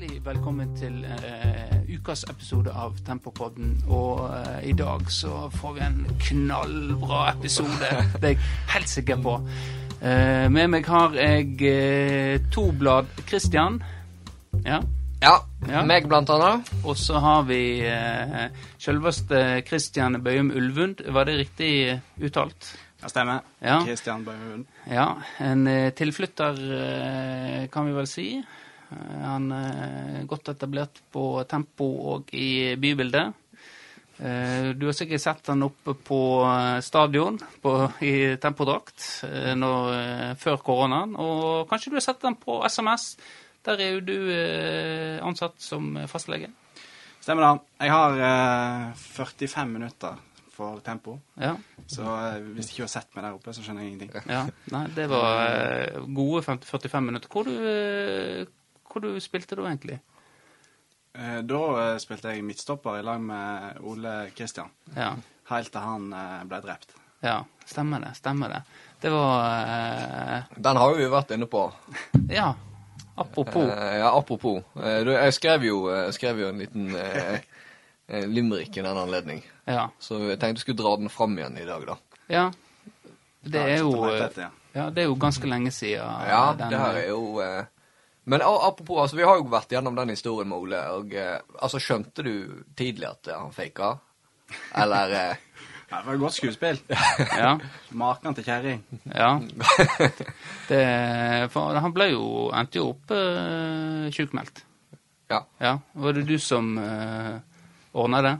[0.00, 3.74] Hjertelig velkommen til eh, ukas episode av Tempopodden.
[3.92, 7.90] Og eh, i dag så får vi en knallbra episode.
[8.14, 8.38] Det er jeg
[8.72, 9.34] helt sikker på.
[10.00, 13.76] Eh, med meg har jeg eh, to blad Christian.
[14.64, 14.78] Ja.
[15.20, 15.34] Ja,
[15.68, 15.82] Ja.
[15.84, 16.72] meg blant annet.
[16.80, 18.48] Og så har vi eh,
[18.80, 21.04] selveste Christian Bøyum Ulvund.
[21.12, 21.74] Var det riktig
[22.24, 22.72] uttalt?
[23.04, 23.44] Ja, stemmer.
[23.60, 23.82] Ja.
[23.84, 25.10] Bøyum Ulvund Ja,
[25.44, 26.64] en eh, tilflytter,
[27.68, 28.30] kan vi vel si.
[28.90, 33.32] Eh, Han er godt etablert på tempo og i bybildet.
[34.20, 40.34] Eh, Du har sikkert sett han oppe på eh, stadion på, i tempodrakt eh, eh,
[40.36, 41.14] før koronaen.
[41.16, 43.14] Og kanskje du har sett han på SMS.
[43.64, 46.50] Der er jo du eh, ansatt som fastlege.
[47.20, 47.54] Stemmer det.
[47.84, 50.20] Jeg har eh, 45 minutter
[50.60, 51.18] for tempo.
[51.40, 51.54] Ja.
[51.88, 54.28] Så eh, hvis du ikke har sett meg der oppe, så skjønner jeg ingenting.
[54.28, 54.46] ja.
[54.72, 57.28] Nei, det var eh, gode 45 minutter.
[57.32, 58.44] Hvor du, eh,
[58.92, 60.00] hvor du spilte du egentlig?
[61.14, 64.70] Eh, da eh, spilte jeg midtstopper i lag med Ole Kristian.
[64.96, 65.12] Ja.
[65.50, 66.94] Helt til han eh, ble drept.
[67.24, 68.14] Ja, stemmer det.
[68.16, 68.60] Stemmer det.
[69.02, 71.66] Det var eh, Den har jo vi vært inne på.
[72.30, 72.52] Ja,
[73.18, 73.66] apropos.
[73.68, 74.62] Eh, ja, apropos.
[74.74, 77.40] Du, jeg skrev jo, jeg skrev jo en liten eh,
[78.30, 79.42] limerick i den anledning.
[79.66, 79.88] Ja.
[79.98, 81.98] Så jeg tenkte jeg skulle dra den fram igjen i dag, da.
[82.30, 82.48] ja.
[83.40, 84.48] Det Ja, er jo ja.
[84.76, 86.06] Ja, det er jo ganske lenge siden.
[86.28, 87.22] Ja, den- det her er jo
[88.30, 91.80] Men apropos, altså, vi har jo vært gjennom den historien med Ole, og eh, altså,
[91.82, 92.34] skjønte du
[92.78, 93.96] tidlig at eh, han faka?
[94.78, 95.46] Eller eh,
[95.90, 96.78] Ja, det var et godt skuespill.
[97.42, 97.56] Ja.
[97.98, 98.84] Maken til kjerring.
[99.10, 99.32] ja.
[100.70, 100.84] Det,
[101.50, 102.22] for han ble jo
[102.54, 104.62] Endte jo opp uh, sjukmeldt.
[105.32, 105.40] Ja.
[105.58, 105.74] Ja.
[105.98, 107.42] Var det du som uh,
[107.90, 108.36] ordna det?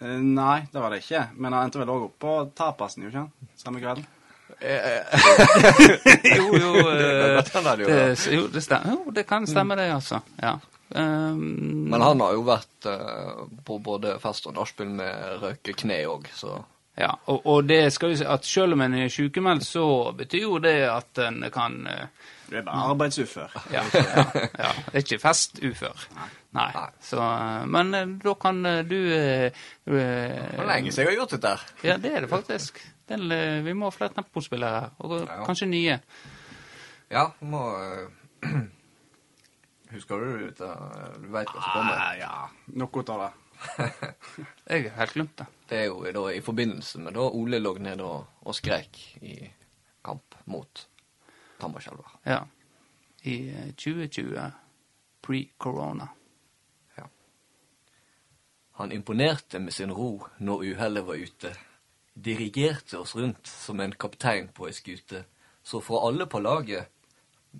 [0.00, 1.26] Nei, det var det ikke.
[1.36, 3.60] Men han endte vel òg opp på tapasen, jo ikke sant?
[3.60, 4.08] Samme kvelden.
[6.36, 6.70] jo, jo.
[6.90, 8.94] eh, Den hadde jo det, jo, det, stemmer.
[8.94, 10.20] jo, det kan stemme, det, altså.
[10.42, 10.56] Ja.
[10.88, 15.98] Um, Men han har jo vært uh, på både fest og nachspiel med røke kne
[16.06, 16.60] òg, så
[16.96, 20.46] Ja, og, og det skal jo si at selv om en er sykemeldt, så betyr
[20.46, 22.06] jo det at en kan uh,
[22.48, 23.50] Du er bare arbeidsufør.
[23.74, 24.24] ja, ja,
[24.62, 26.06] ja, det er ikke festufør.
[26.16, 26.30] Nei.
[26.56, 26.86] Nei.
[27.04, 28.96] Så, eh, men eh, da kan eh, du
[29.84, 31.52] Hvor eh, lenge siden jeg har gjort dette.
[31.84, 32.80] Ja, det er det faktisk.
[33.08, 35.44] Den, eh, vi må ha flere tempospillere her, og Ja.
[35.46, 35.98] kanskje nye.
[37.10, 38.08] Ja, må uh,
[39.90, 40.70] Husker du det?
[41.22, 42.00] Du veit hva som kommer?
[42.00, 43.32] Ah, ja, noe av det.
[44.70, 45.46] Jeg har helt glemt det.
[45.70, 49.36] Det er jo da i forbindelse med da Ole lå ned og, og skrek i
[50.04, 50.82] kamp mot
[51.60, 52.10] Tambarskjelva.
[52.26, 52.42] Ja.
[53.22, 54.50] I eh, 2020,
[55.22, 56.08] pre-corona.
[56.98, 57.06] Ja.
[58.82, 61.54] Han imponerte med sin ro når uhellet var ute.
[62.16, 65.24] Dirigerte oss rundt som en kaptein på ei skute.
[65.62, 66.88] Så fra alle på laget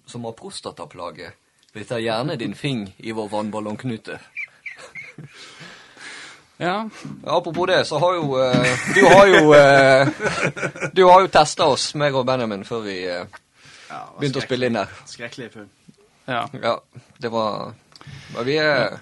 [0.06, 1.30] som har prostataplage,
[1.72, 4.18] vil ta gjerne din fing i vår vannballongknute.
[6.56, 6.88] Ja,
[7.24, 10.08] Apropos det, så har jo eh, Du har jo eh,
[10.92, 13.26] Du har jo testa oss, meg og Benjamin, før vi eh,
[13.90, 14.94] Ja, begynte å spille inn her.
[15.08, 15.66] Skrekkelig full.
[16.26, 16.46] ja.
[16.62, 16.78] Ja,
[17.20, 17.74] det var
[18.32, 18.96] Men vi er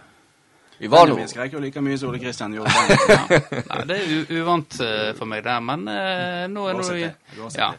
[0.78, 2.72] Vi var nå Vi skrek jo like mye som Ole Kristian gjorde.
[3.08, 3.20] ja.
[3.28, 7.12] Nei, det er u uvant eh, for meg der, men uh, nå er det
[7.58, 7.70] ja.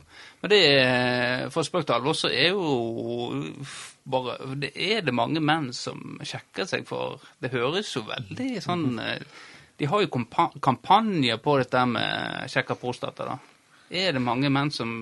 [0.41, 3.57] Men det er, for spøk til alvor, så er jo
[4.06, 9.00] bare Det er det mange menn som sjekker seg for Det høres jo veldig sånn
[9.01, 9.23] eh,
[9.79, 10.23] De har jo
[10.62, 13.39] kampanjer på dette med sjekka prostata, da.
[13.89, 15.01] Er det mange menn som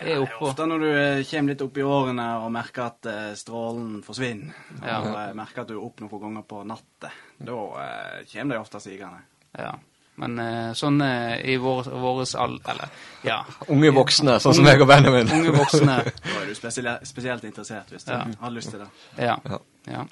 [0.00, 3.32] er oppå Ofte når du eh, kommer litt opp i årene og merker at eh,
[3.38, 5.00] strålen forsvinner, Ja.
[5.00, 7.58] og eh, merker at du er opp noen ganger på natta, da
[8.32, 9.20] kommer de ofte sigende.
[9.58, 9.74] Ja.
[10.16, 10.38] Men
[10.78, 12.60] sånn i vår, våres all...
[12.70, 12.90] Eller,
[13.26, 13.40] ja.
[13.66, 15.26] unge voksne, sånn som meg og Benjamin.
[15.34, 15.96] Unge voksne.
[16.22, 18.20] Da er du spesielt interessert hvis du Ja.
[18.40, 18.86] har lyst til det.
[19.18, 19.34] Ja.
[19.42, 19.58] Ja.
[19.90, 20.04] ja.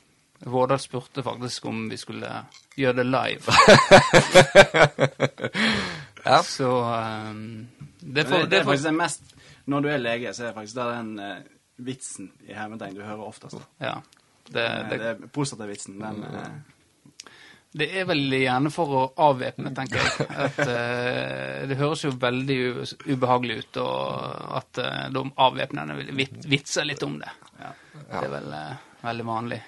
[0.42, 2.32] Vårdal spurte faktisk om vi skulle
[2.74, 3.46] gjøre det live.
[6.24, 6.42] Ja.
[6.42, 6.82] Så
[7.30, 7.68] um,
[8.00, 9.22] det, får, det, det det er faktisk det mest
[9.70, 13.02] Når du er lege, så er det faktisk det den uh, vitsen i hermetegn du
[13.04, 13.58] hører oftest.
[13.82, 13.96] ja.
[14.48, 15.98] det, det, det, det er prostatavitsen.
[16.02, 16.46] Den uh,
[17.72, 20.26] det er vel gjerne for å avvæpne, tenker jeg.
[20.28, 22.58] At, uh, det høres jo veldig
[23.08, 27.32] ubehagelig ut, og at uh, de avvæpnerne vil vit vitse litt om det.
[27.62, 27.72] ja.
[28.02, 29.62] Det er vel uh, veldig vanlig.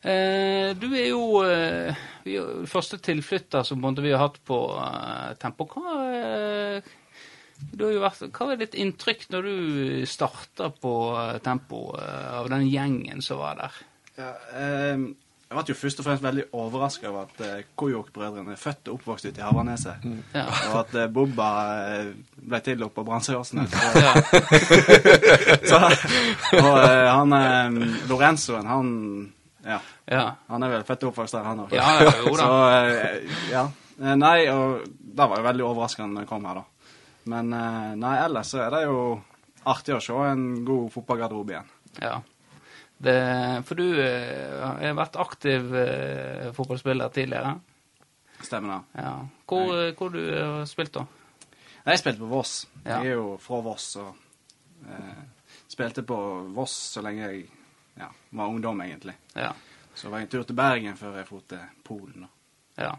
[0.00, 5.34] Eh, du er jo eh, vi er første tilflytter som vi har hatt på eh,
[5.36, 5.66] Tempo.
[5.68, 5.96] Hva,
[7.80, 9.56] vært, hva var ditt inntrykk når du
[10.08, 13.80] starta på eh, Tempo, eh, av den gjengen som var der?
[14.20, 15.10] Ja, eh,
[15.50, 19.00] jeg ble jo først og fremst veldig overraska over at eh, Kojok-brødrene er født og
[19.00, 20.04] oppvokst ute i Havreneset.
[20.30, 20.44] Ja.
[20.46, 21.48] Og at eh, Bobba
[21.88, 23.64] eh, ble til oppe på Brannsøyåsen.
[24.04, 24.12] Ja.
[26.60, 28.94] Og eh, han eh, Lorenzoen, han
[29.66, 29.80] Ja.
[30.06, 30.22] Ja.
[30.54, 31.74] Han er vel født og oppvokst der, han òg.
[31.74, 31.88] Ja,
[32.22, 32.42] jo da.
[32.46, 33.66] Så, eh, ja.
[34.22, 36.79] Nei, og det var jo veldig overraskende når jeg kom her, da.
[37.28, 39.00] Men eh, nei, ellers så er det jo
[39.68, 41.72] artig å se en god fotballgarderobe igjen.
[42.00, 42.14] Ja.
[43.00, 43.16] Det,
[43.68, 47.54] for du eh, har vært aktiv eh, fotballspiller tidligere.
[48.40, 49.02] Stemmer det.
[49.02, 49.14] Ja.
[49.48, 51.06] Hvor, eh, hvor du har spilt da?
[51.84, 52.54] Jeg spilte på Voss.
[52.84, 53.00] Ja.
[53.00, 54.10] Jeg er jo fra Voss og
[54.88, 55.22] eh,
[55.68, 56.18] spilte på
[56.56, 57.46] Voss så lenge jeg
[58.00, 59.16] ja, var ungdom, egentlig.
[59.34, 59.52] Ja.
[59.94, 62.26] Så var jeg en tur til Bergen før jeg dro til Polen.
[62.26, 62.34] da.
[62.84, 62.92] ja.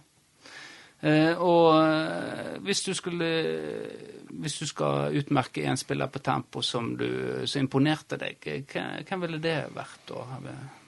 [1.01, 3.27] Eh, og eh, hvis du skulle
[4.29, 8.37] Hvis du skal utmerke en spiller på tempo som du som imponerte deg,
[9.09, 10.23] hvem, ville det vært da?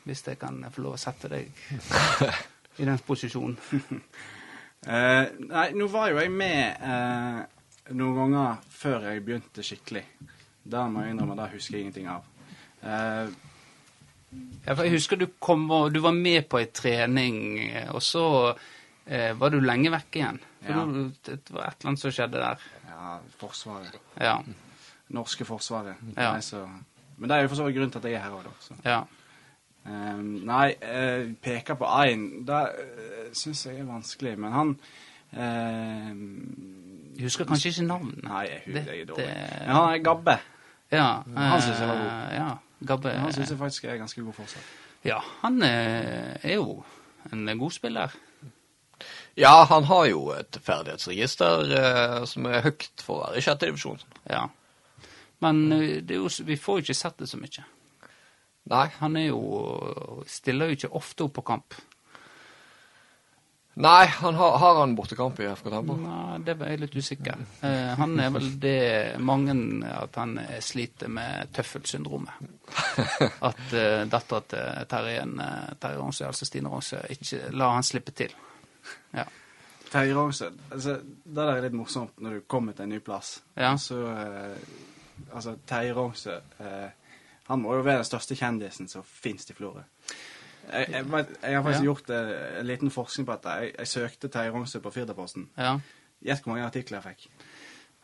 [0.05, 1.49] Hvis jeg kan få lov å sette deg
[2.81, 3.57] i den posisjonen.
[4.83, 7.37] Eh, nei, nå var jo jeg med eh,
[7.95, 10.01] noen ganger før jeg begynte skikkelig.
[10.59, 12.25] Det må jeg innrømme, det husker jeg ingenting av.
[12.83, 13.29] Eh,
[14.65, 17.37] jeg husker du kom og du var med på ei trening,
[17.69, 18.25] eh, og så
[19.07, 20.39] eh, var du lenge vekk igjen.
[20.63, 20.85] For Ja.
[20.85, 22.57] det var et eller annet som skjedde der.
[22.87, 23.97] ja, Forsvaret.
[24.21, 24.37] Ja.
[25.09, 25.95] Norske Forsvaret.
[26.15, 26.31] Ja.
[26.33, 26.63] Nei, så,
[27.17, 28.49] men det er jo for så vidt grunnen til at jeg er her òg, da.
[28.59, 28.73] Så.
[28.85, 29.01] ja.
[29.85, 34.37] Um, nei, uh, peke på én, det uh, syns jeg er vanskelig.
[34.39, 34.69] Men han
[35.35, 38.23] uh, husker kanskje ikke navnet?
[38.23, 39.27] Nei, jeg, Det- jeg er dårlig.
[39.59, 40.37] Men han er Gabbe.
[40.91, 41.21] Ja.
[41.35, 42.07] Han synes jeg var god.
[42.07, 42.49] eh, Ja,
[42.87, 43.09] Gabbe.
[43.09, 44.63] Han syns jeg faktisk er ganske god fortsatt.
[45.03, 46.83] Ja, han eh, er jo
[47.33, 48.13] en god spiller.
[49.39, 53.69] Ja, han har jo et ferdighetsregister eh, som er høyt for å være i sjette
[53.69, 54.03] divisjon.
[54.29, 54.45] Ja.
[55.41, 57.65] Men eh, det jo, vi får jo ikke sett det så mye.
[58.71, 58.85] Nei.
[59.01, 59.41] Han er jo
[60.29, 61.81] Stiller jo ikke ofte opp på kamp.
[63.73, 65.95] Nei, han har, har han bortekamp i FK Tempo?
[65.97, 67.39] Nei, det er jeg litt usikker.
[67.65, 68.81] Eh, han er vel det
[69.17, 69.55] mange
[69.89, 72.51] At han eh, sliter med tøffelsyndromet.
[73.49, 75.25] At eh, dattera til Terje
[75.97, 78.35] Ronsø, altså Stine Ronsø, ikke lar han slippe til.
[79.13, 79.25] Ja.
[79.93, 83.41] Terje Rognsø, altså, det der er litt morsomt når du kommer til en ny plass.
[83.55, 83.75] Ja.
[83.77, 84.57] Så eh,
[85.33, 86.89] Altså, Terje Rognsø eh,
[87.47, 89.83] Han må jo være den største kjendisen som fins i Florø.
[90.71, 91.05] Jeg, jeg,
[91.43, 91.85] jeg har faktisk Ja.
[91.85, 93.49] gjort eh, en liten forskning på dette.
[93.77, 95.49] Jeg, søkte Terje Rognsø på Firdaposten.
[95.57, 95.77] ja.
[96.23, 97.31] Gjett hvor mange artikler jeg fikk.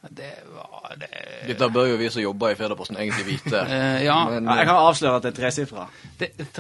[0.10, 1.10] Det var det
[1.50, 3.60] Dette bør jo vi som jobber i Federposten egentlig vite.
[3.75, 4.16] Eh, ja.
[4.30, 5.88] Men, Ja, jeg kan avsløre at det er tresifra.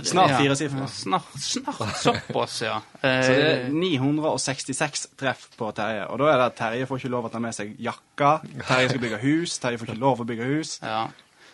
[0.03, 0.39] Snart ja.
[0.41, 0.87] firesifra.
[0.91, 2.81] Snart, snart såpass, ja.
[2.99, 6.03] Eh, Så det er 966 treff på Terje.
[6.11, 8.33] Og da er det at Terje får ikke lov å ta med seg jakka.
[8.67, 9.55] Terje skal bygge hus.
[9.63, 10.75] Terje får ikke lov å bygge hus.
[10.83, 11.07] ja.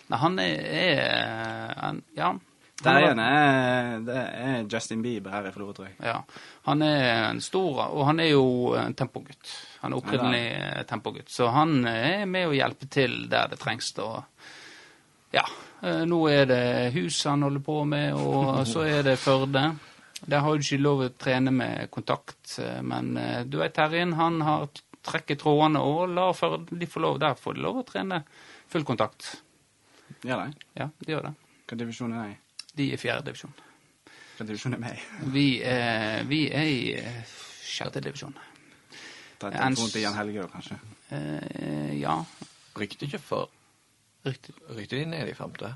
[0.06, 2.34] Nei, han er, er han, Ja.
[2.76, 5.96] Terje er, det er Justin Bieber her i Florø, tror jeg.
[6.04, 6.18] Ja.
[6.68, 9.54] Han er en stor Og han er jo en tempogutt.
[9.80, 11.32] Han er opprinnelig eh, tempogutt.
[11.32, 13.94] Så han er med å hjelpe til der det trengs.
[14.04, 14.20] Og
[15.38, 15.46] ja.
[15.82, 16.62] eh, Nå er det
[16.98, 19.70] hus han holder på med, og så er det Førde.
[20.26, 24.18] Der har du ikke lov å trene med kontakt, eh, men eh, du vet Terjen,
[24.20, 24.68] han har
[25.06, 27.24] trekket trådene og lar Førde de får lov.
[27.24, 28.26] Der får de lov å trene
[28.68, 29.38] full kontakt.
[30.26, 30.66] Gjør det?
[30.82, 31.38] Ja, de gjør det.
[31.66, 32.42] Hva divisjon er det i?
[32.76, 33.54] De er i fjerde divisjon.
[34.36, 35.04] Hva divisjon er meg.
[35.32, 38.36] Vi er, vi er i eh, sjette divisjon.
[39.40, 40.80] Ta en telefon til Jan Helge, kanskje.
[41.16, 42.18] Eh, ja,
[42.76, 43.50] Rykte ikke for.
[44.26, 45.72] Rykte de ned i femte?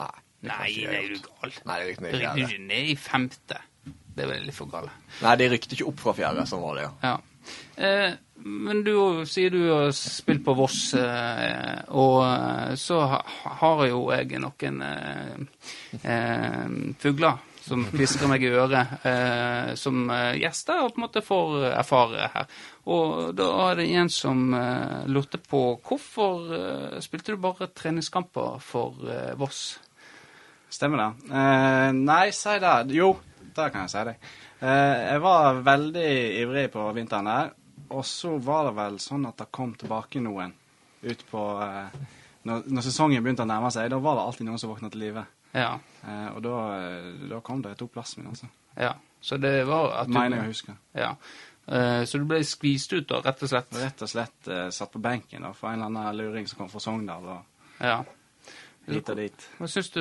[0.00, 0.14] Nei.
[0.46, 1.54] Nei, nei, er du galt gal.
[1.66, 3.58] Nei, de rykte ned i ikke ned i femte.
[3.88, 4.92] Det er vel litt for gale.
[5.24, 6.92] Nei, de rykte ikke opp fra fjerde, sånn var det, ja.
[7.10, 7.16] Ja.
[7.76, 8.12] Eh,
[8.48, 13.02] men du sier du har spilt på Voss, eh, og eh, så
[13.60, 14.82] har jo jeg noen
[16.98, 18.94] fugler som kvisker meg i øret,
[19.76, 20.06] som
[20.40, 22.46] gjester og på en måte får erfare her.
[22.88, 24.46] Og da er det en som
[25.12, 26.48] lurte på hvorfor
[27.04, 28.96] spilte du bare treningskamper for
[29.36, 29.60] Voss?
[30.72, 31.36] Stemmer det.
[31.98, 32.76] Nei, si det.
[32.96, 33.12] Jo,
[33.52, 34.32] det kan jeg si deg.
[34.60, 36.08] Eh, jeg var veldig
[36.42, 37.50] ivrig på vinteren der,
[37.94, 40.54] og så var det vel sånn at det kom tilbake noen
[41.06, 41.98] ut på eh,
[42.48, 45.04] når, når sesongen begynte å nærme seg, da var det alltid noen som våkna til
[45.04, 45.22] live.
[45.54, 45.76] Ja.
[46.02, 46.56] Eh, og da,
[47.30, 48.50] da kom det et opp plassen min, altså.
[48.78, 48.96] ja.
[49.20, 50.72] Så det var at du Mener jeg å huske.
[50.94, 51.08] Ja.
[52.06, 53.72] Så du ble skvist ut, da, rett og slett?
[53.74, 56.70] Rett og slett uh, satt på benken da, for en eller annen luring som kom
[56.70, 57.96] fra Sogndal, og Ja.
[58.86, 59.48] hit og dit.
[59.58, 59.98] Hva syns du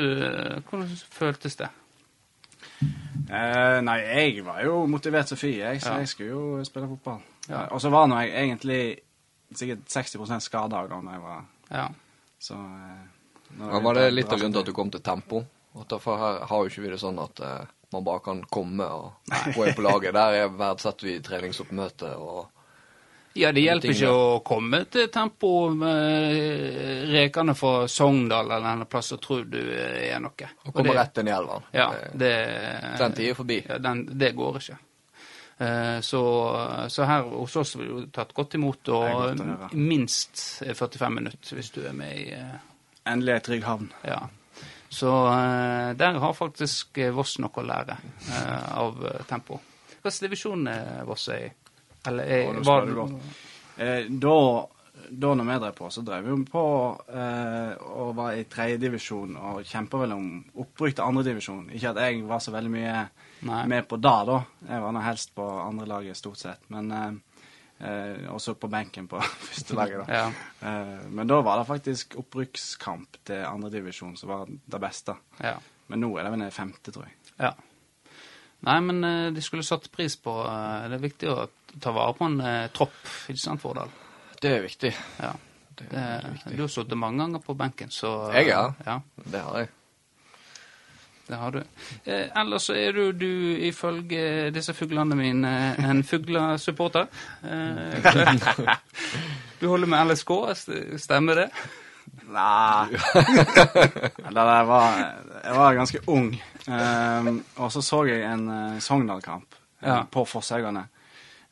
[0.70, 1.72] Hvordan føltes det?
[3.28, 5.98] Eh, nei, jeg var jo motivert Sofie, fy, jeg, så Ja.
[6.00, 7.20] jeg skulle jo spille fotball.
[7.50, 7.66] Ja.
[7.72, 9.00] Og så var nå jeg egentlig
[9.56, 11.88] sikkert 60 skada da jeg var Ja.
[12.40, 13.08] Så eh,
[13.58, 15.44] når Ja, var det litt av grunnen til at du kom til Tempo?
[15.80, 18.84] At Derfor her har jo ikke vi det sånn at eh, man bare kan komme
[18.84, 19.14] og
[19.56, 20.14] gå inn på laget.
[20.14, 22.48] Der er verdsetter vi treningsoppmøte og
[23.38, 29.12] Ja, det hjelper ikke å komme til tempo med rekene fra Sogndal eller en plass
[29.14, 30.50] og tro du er noe.
[30.66, 31.62] Og Og komme det- rett inn i elva.
[31.74, 33.64] Ja, Det- Den tida er forbi.
[33.70, 34.78] Ja, den, det går ikke.
[35.60, 36.22] Eh, Så,
[36.90, 41.72] så her hos oss blir du tatt godt imot, og godt minst 45 minutter hvis
[41.74, 42.58] du er med i eh,
[43.08, 43.92] Endelig ei trygg havn.
[44.04, 44.20] Ja.
[44.90, 47.98] Så eh, der har faktisk eh, Voss noe å lære
[48.32, 49.60] eh, av eh, tempo.
[50.04, 51.50] Hvilken divisjon er Voss i?
[52.08, 53.38] Eller er, Å, var det godt.
[53.78, 54.38] Eh, da,
[55.10, 56.64] da når vi drev på, så drev vi på
[57.14, 60.28] eh, og var i tredjedivisjon og kjempa vel om
[60.64, 61.70] opprykk til andredivisjon.
[61.78, 62.98] Ikke at jeg var så veldig mye
[63.48, 63.64] Nei.
[63.70, 64.42] med på det, da.
[64.72, 66.66] Jeg var nå helst på andrelaget stort sett.
[66.74, 67.10] Men eh,
[67.86, 70.22] eh, også på benken på førstelaget, da.
[70.24, 70.28] Ja.
[70.70, 75.18] Eh, men da var det faktisk opprykkskamp til andredivisjon som var det beste.
[75.44, 75.58] ja.
[75.88, 77.14] Men nå er det vel nede i femte, tror jeg.
[77.40, 77.54] Ja.
[78.68, 81.48] Nei, men eh, de skulle satt pris på eh, Det er viktig å
[81.80, 82.98] ta vare på en eh, tropp,
[83.32, 83.92] ikke sant, Vårdal?
[84.42, 84.92] Det er viktig.
[85.22, 85.32] Ja.
[85.78, 86.56] Det Det, er viktig.
[86.58, 88.64] du har sittet mange ganger på benken, så Jeg, ja.
[88.86, 89.00] ja.
[89.24, 89.74] Det har jeg.
[91.28, 91.60] Det har du.
[92.06, 93.32] Eh, ellers så er du, du,
[93.68, 95.50] ifølge disse fuglene mine,
[95.84, 97.10] en fuglesupporter.
[97.44, 98.08] Eh,
[99.60, 100.32] du holder med LSK,
[101.04, 101.50] stemmer det?
[102.28, 102.96] Nei
[104.28, 104.96] Eller jeg var,
[105.44, 106.30] jeg var ganske ung.
[106.68, 110.04] Ehm, og så så jeg en uh, Sogndal-kamp eh, Ja.
[110.12, 110.88] på Fosshaugane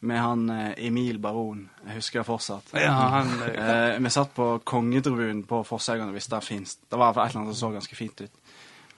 [0.06, 1.70] med han eh, Emil Baron.
[1.88, 2.74] Jeg husker det fortsatt.
[2.78, 6.76] Ja, han Eh, vi satt på kongetribunen på Fosshaugane, hvis det fins.
[6.90, 8.32] Det var et eller annet som så ganske fint ut.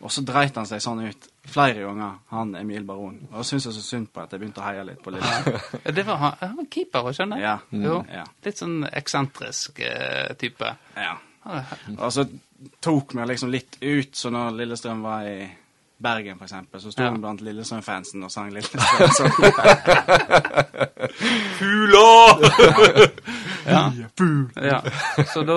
[0.01, 3.15] Og så dreit han seg sånn ut flere ganger, han Emil Baron.
[3.31, 5.61] Og da syntes jeg så synd på at jeg begynte å heie litt på Lille.
[5.95, 7.47] Det var han, han keeper, skjønner jeg?
[7.47, 7.85] Ja.
[7.87, 7.95] Jo.
[8.13, 8.25] Ja.
[8.45, 10.73] Litt sånn eksentrisk uh, type.
[10.97, 11.15] ja.
[11.47, 11.61] Ja,
[12.03, 12.25] Og så
[12.83, 15.47] tok vi liksom litt ut, så når Lillestrøm var i
[16.03, 17.09] Bergen, eksempel, så sto Ja.
[17.09, 19.09] han blant Lillesand-fansen og sang Lillestrøm.
[19.17, 19.23] Så,
[23.67, 23.91] Ja.
[24.55, 24.81] ja.
[25.33, 25.53] Så da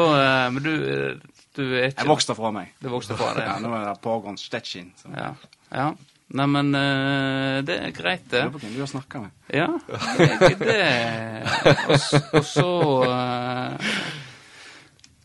[0.47, 1.17] eh, Men du, eh,
[1.57, 2.67] du er ikke jeg vokste fra meg.
[2.83, 3.59] Du vokste fra det, Ja, ja.
[3.63, 4.93] nå er det pågående Stettin.
[4.99, 5.09] Så.
[5.17, 5.31] ja.
[5.75, 5.91] ja.
[6.31, 8.39] Neimen, uh, det er greit, det.
[8.45, 9.31] Lurer på hvem du har snakka med.
[9.51, 9.67] Ja,
[10.15, 10.31] det,
[10.61, 11.43] det.
[11.89, 12.21] Og, det.
[12.39, 12.71] og så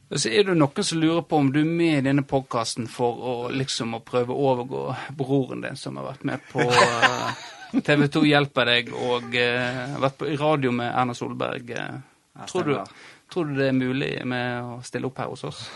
[0.09, 3.21] så er det noen som lurer på om du er med i denne podkasten for
[3.25, 4.83] å liksom å prøve å overgå
[5.17, 7.45] broren din, som har vært med på uh,
[7.87, 11.73] TV 2 hjelper deg og uh, vært på radio med Erna Solberg.
[11.73, 13.01] Uh, tror, du,
[13.33, 15.65] tror du det er mulig med å stille opp her hos oss?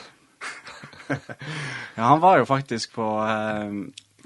[1.10, 3.06] Ja, han var jo faktisk på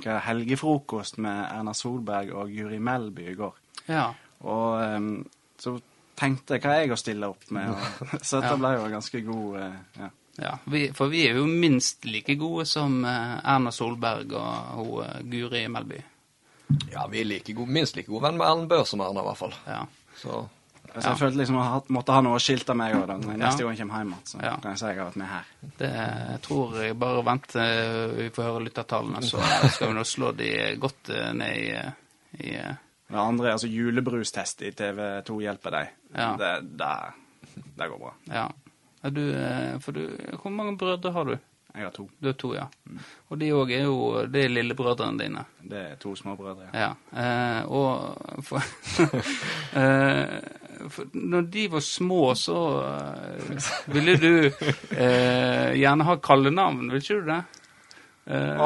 [0.03, 3.55] helgefrokost med Erna Solberg og Guri Melby i går.
[3.87, 4.09] Ja.
[4.43, 5.07] Og um,
[5.55, 5.77] så
[6.15, 7.77] tenkte hva er jeg å stille opp med, og,
[8.27, 8.59] så dette Ja.
[8.61, 10.09] ble jo ganske god eh, ja.
[10.43, 15.05] ja vi, for vi er jo minst like gode som eh, Erna Solberg og hun,
[15.05, 16.01] eh, Guri Melby.
[16.93, 19.29] Ja, vi er like gode, minst like gode venn med Erlend Bør som Erna, i
[19.31, 19.53] hvert fall.
[19.67, 19.85] Ja.
[20.17, 20.43] Så
[20.93, 21.11] Altså, Ja.
[21.15, 23.65] Jeg følte liksom at jeg måtte ha noe å skilte meg òg neste Ja.
[23.65, 24.25] gang jeg kommer hjem igjen.
[24.29, 24.51] Så Ja.
[24.61, 25.45] kan jeg si jeg har vært med her.
[25.79, 29.39] Det jeg tror jeg bare venter til vi får høre lyttertallene, så
[29.73, 30.49] skal vi nå slå de
[30.83, 32.53] godt ned i, i
[33.13, 35.89] Det andre, er altså julebrustest i TV2 hjelper deg.
[36.17, 36.31] Ja.
[36.39, 36.51] Det,
[36.81, 36.93] det,
[37.77, 38.13] det går bra.
[38.33, 38.47] Ja.
[39.03, 40.07] Er du, eh, for du,
[40.41, 41.35] hvor mange brødre har du?
[41.73, 42.07] Jeg har to.
[42.21, 42.67] Du har to, ja.
[43.33, 43.95] Og de òg er jo
[44.29, 45.45] Det er lillebrødrene dine.
[45.61, 46.69] Det er to småbrødre.
[46.73, 46.91] Ja.
[47.13, 47.23] Ja.
[47.23, 48.61] Eh, og for,
[49.81, 50.37] eh,
[50.89, 57.21] for Når de var små, så eh, ville du eh, gjerne ha kallenavn, vil ikke
[57.21, 57.41] du det?
[58.25, 58.33] Eh,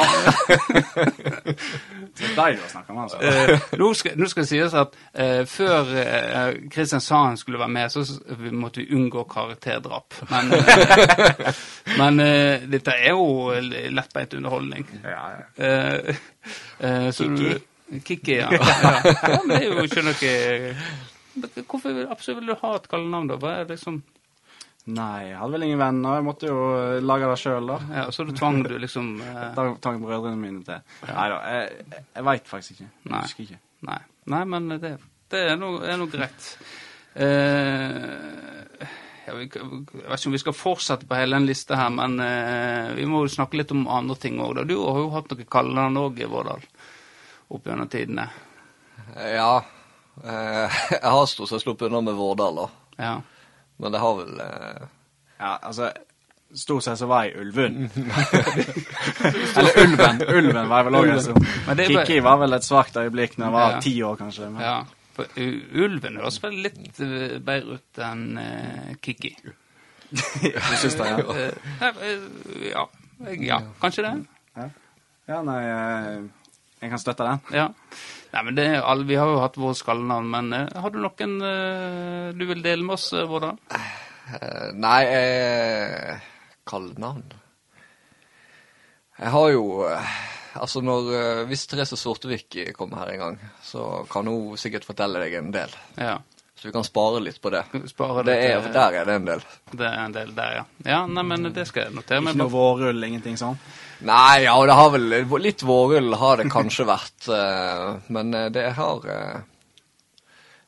[2.17, 3.17] Det er deg du har snakka med, altså.
[3.21, 7.59] Eh, nå, skal, nå skal det sies at uh, før uh, Kristian sa han skulle
[7.61, 8.01] være med, så
[8.57, 10.17] måtte vi unngå karakterdrap.
[10.31, 10.49] Men,
[12.01, 12.21] men
[12.71, 13.53] dette er jo
[13.93, 14.89] lettbeint underholdning.
[15.03, 15.45] Ja, ja.
[15.57, 16.15] Eh,
[16.79, 17.11] eh,
[18.03, 18.49] Kikki, ja.
[18.51, 18.59] ja.
[19.03, 19.39] ja.
[19.45, 23.37] Men det er jo ikke noe Hvorfor absolutt vil du ha et kallenavn, da?
[23.39, 24.01] Hva er det liksom
[24.87, 26.15] Nei, jeg hadde vel ingen venner.
[26.15, 27.77] Jeg måtte jo eh, lage det sjøl, da.
[27.91, 30.79] ja, Så du tvang du liksom eh, Da tvang brødrene mine til.
[31.09, 32.87] Nei da, jeg, jeg, veit faktisk ikke.
[32.87, 33.23] Jeg Nei.
[33.25, 33.59] husker ikke.
[33.89, 33.99] Nei,
[34.31, 34.93] Nei men det,
[35.33, 36.47] det er noe, er noe greit.
[37.17, 38.87] Eh,
[39.27, 43.07] jeg vet ikke om vi skal fortsette på hele den lista her, men eh, vi
[43.11, 44.61] må jo snakke litt om andre ting òg.
[44.69, 46.63] Du har jo hatt noe kallenavn òg, Vårdal,
[47.51, 48.29] opp gjennom tidene.
[49.35, 49.55] ja.
[50.23, 52.69] Eh, jeg har stort sett sluppet unna med Vårdal, da.
[52.97, 53.15] Ja.
[53.79, 54.85] Men det har vel eh,
[55.39, 55.91] Ja, altså
[56.55, 57.89] Stort sett så var jeg ulven.
[59.57, 60.21] Eller Ulven.
[60.31, 61.09] Ulven var jeg vel òg.
[61.11, 63.79] Er vel- Kikki var vel et svakt øyeblikk når jeg var Ja.
[63.83, 64.47] ti år, kanskje.
[64.53, 64.77] Men, ja.
[65.17, 65.25] For
[65.83, 69.33] ulven høres vel litt eh, bedre ut enn uh, Kikki.
[70.11, 70.21] du
[70.79, 71.17] syns det, ja?
[71.35, 71.51] Eh,
[71.83, 72.85] eh, ja.
[73.43, 74.69] Ja, kanskje det.
[75.27, 76.21] Ja, nei eh,
[76.81, 77.39] Jeg kan støtte den.
[77.57, 77.67] Ja.
[78.33, 78.65] Nei, men det
[79.07, 82.83] Vi har jo hatt våre skallenavn, men eh, har du noen eh, du vil dele
[82.85, 83.53] med oss, Vårda?
[83.73, 86.19] Eh, nei, eh,
[86.67, 87.23] kallenavn
[89.17, 89.63] Jeg har jo
[90.57, 95.35] Altså, når Hvis Therese Sortevik kommer her en gang, så kan hun sikkert fortelle deg
[95.37, 95.73] en del.
[96.01, 96.15] Ja.
[96.57, 97.61] Så vi kan spare litt på det.
[97.91, 99.43] Spare Det det er, til- der er det en del.
[99.77, 100.63] Det er en del der, ja.
[100.89, 102.39] Ja, nei, men det skal jeg notere Ikke meg.
[102.41, 103.59] noe vårrull, ingenting sånn.
[104.05, 105.07] Nei, ja, det har vel
[105.41, 109.39] Litt vårrull har det kanskje vært, eh, men eh, det har eh,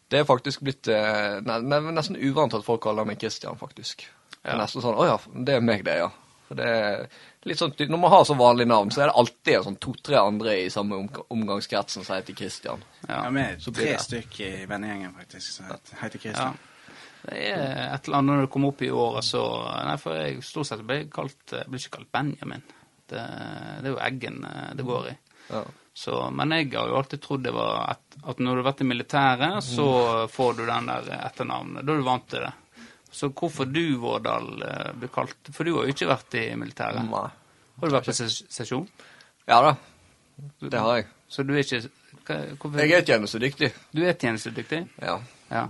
[0.09, 4.07] Det er faktisk blitt eh, ne- ne- nesten uvant at folk kaller meg Christian, faktisk.
[4.31, 4.63] Det er Ja.
[4.63, 6.09] nesten sånn Å ja, det er meg, det, ja.
[6.47, 7.03] For det er
[7.45, 10.55] litt sånn, Når man har så vanlig navn, så er det alltid sånn to-tre andre
[10.63, 12.81] i samme omg omgangskretsen som heter Christian.
[13.07, 13.29] Ja.
[13.29, 15.65] Vi er tre stykker stykk i vennegjengen, faktisk, som
[16.01, 16.57] heter Christian.
[16.57, 16.65] ja.
[17.29, 19.41] Det er et eller annet når det kommer opp i året, så
[19.85, 22.63] Nei, for jeg stort sett ble kalt Jeg ble ikke kalt Benjamin.
[23.09, 23.25] Det,
[23.81, 25.17] det er jo Eggen eh, det går i.
[25.49, 25.63] Ja.
[25.99, 28.83] Så, men jeg har jo alltid trodd det var at, at når du har vært
[28.85, 29.87] i militæret, så
[30.31, 31.83] får du den der etternavnet.
[31.83, 32.51] Da er du vant til det.
[33.11, 37.01] Så hvorfor du, Vårdal, eh, blir kalt For du har jo ikke vært i militæret.
[37.09, 37.25] Nei.
[37.81, 38.85] Har du vært på ses sesjon?
[39.49, 39.73] Ja da,
[40.61, 41.07] det har jeg.
[41.29, 41.81] Så du er ikke
[42.29, 44.83] hva, hvorfor, Jeg er tjenestedyktig, Du er tjenestedyktig?
[45.01, 45.17] ja.
[45.49, 45.65] Ja.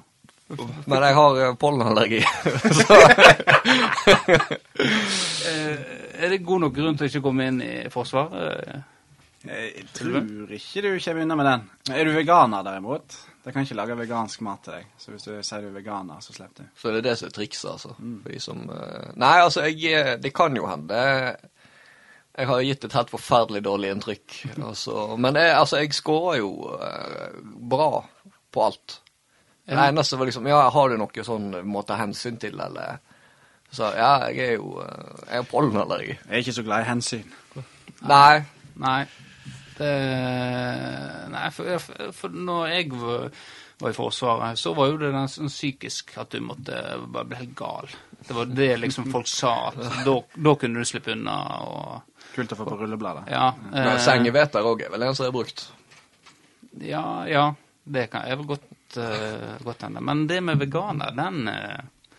[0.89, 2.21] Men jeg har eh, pollenallergi.
[2.79, 2.99] så
[5.49, 5.75] Eh,
[6.23, 8.85] er det god nok grunn til å ikke komme inn i Forsvaret?
[9.45, 10.17] Jeg tror
[10.51, 11.65] ikke du kommer unna med den.
[11.95, 13.17] Er du veganer, derimot?
[13.43, 14.89] De kan ikke lage vegansk mat til deg.
[14.99, 16.73] Så hvis du sier du er veganer, så slipper du.
[16.75, 17.93] Så det er det som er trikset, altså.
[17.95, 20.99] For de som eh, Nei, altså, jeg eh, Det kan jo hende.
[22.39, 24.39] Jeg har gitt et helt forferdelig dårlig inntrykk.
[24.69, 27.39] Altså, men jeg, altså, jeg scorer jo eh,
[27.71, 27.89] bra
[28.51, 28.99] på alt.
[29.69, 32.97] Det eneste var liksom Ja, har du noe sånn må ta hensyn til, eller
[33.71, 36.15] Så ja, jeg er jo eh, Jeg har pollenallergi.
[36.25, 37.25] Jeg er ikke så glad i hensyn.
[38.09, 38.39] Nei.
[38.81, 39.01] Nei.
[39.79, 39.89] Det,
[41.31, 41.79] nei, for,
[42.15, 43.29] for- når jeg var,
[43.79, 46.81] var i Forsvaret, så var jo det den sånn psykisk at du måtte
[47.13, 47.87] bare bli helt gal.
[48.27, 49.53] Det var det liksom folk sa.
[50.05, 51.37] Da, da kunne du slippe unna.
[51.63, 53.29] Og, Kult å få på rullebladet.
[53.31, 55.67] ja, eh, Sengeveter òg er vel en som er brukt.
[56.85, 57.45] ja, ja,
[57.85, 60.01] det kan jeg vel godt, uh, godt hende.
[60.01, 62.13] Men det med veganer, den, eh,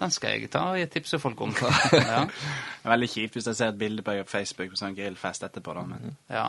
[0.00, 1.54] den skal jeg ta og tipse folk om.
[1.92, 2.24] Ja.
[2.26, 4.96] Det er veldig kjipt hvis jeg ser et bilde på deg på Facebook på sånn
[4.98, 5.74] grillfest etterpå.
[5.78, 6.48] da, men ja.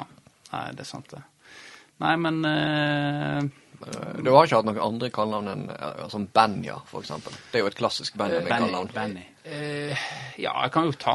[0.54, 1.22] Nei, det er sant, det.
[2.02, 3.52] Nei, men eh,
[3.88, 7.36] Eh, Du har ikke hatt noen andre kallenavn enn eh, sånn Benja, for eksempel.
[7.52, 8.92] Det er jo et klassisk Benjamin-kallenavn.
[8.96, 9.26] Benny.
[9.44, 9.92] Uh,
[10.40, 11.14] ja, jeg kan jo ta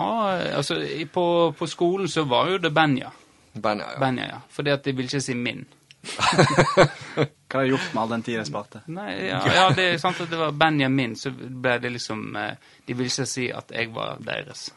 [0.59, 0.75] Altså,
[1.15, 1.23] på,
[1.57, 3.09] på skolen så var jo det Benja.
[3.55, 4.01] Benja, ja.
[4.03, 4.41] Benja, ja.
[4.53, 5.65] Fordi at de vil ikke si min.
[7.49, 8.81] Hva har du gjort med all den tida jeg sparte?
[8.93, 12.53] Nei, ja, ja, det er sant at det var Benjamin, så ble det liksom eh,
[12.87, 14.69] De ville ikke si at jeg var deres.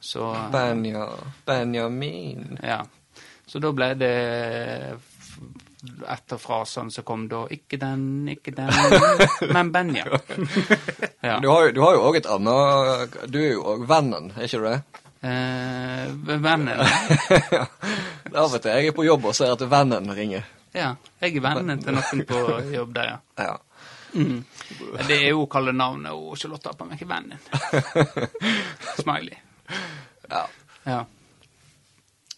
[0.00, 1.06] Så Benja,
[1.46, 2.58] Benjamin.
[2.64, 2.80] Ja.
[3.46, 4.14] Så da ble det
[6.12, 8.68] etter frasene som kom da Ikke den, ikke den,
[9.54, 10.04] men Benja.
[11.24, 11.38] Ja.
[11.40, 14.44] Du har jo- du har jo òg et annet Du er jo òg vennen, er
[14.48, 14.80] ikke du det?
[15.20, 16.80] Eh, vennen
[17.56, 17.64] ja.
[18.34, 20.46] Av og til jeg er på jobb og ser at vennen ringer.
[20.76, 22.40] Ja, jeg er vennen til noen på
[22.74, 23.18] jobb der, ja.
[23.48, 23.56] Ja.
[24.14, 24.42] Mm.
[25.06, 27.38] Det er jo kallenavnet og Charlotte på meg, vennen.
[29.00, 29.38] Smiley.
[30.30, 30.44] ja.
[30.88, 31.00] Ja.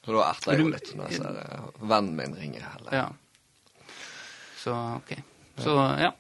[0.03, 2.65] Så da erter jeg jo litt når jeg ser eh, vennen min ringer.
[2.81, 2.97] Eller.
[2.97, 3.93] ja.
[4.59, 5.13] Så OK.
[5.63, 6.11] Så ja.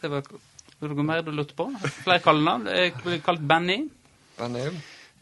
[0.00, 1.66] Det var Var det noe mer du lurte på?
[2.04, 2.66] Flere kallenavn.
[2.70, 3.78] Jeg blir kalt Benny.
[4.38, 4.66] Benny.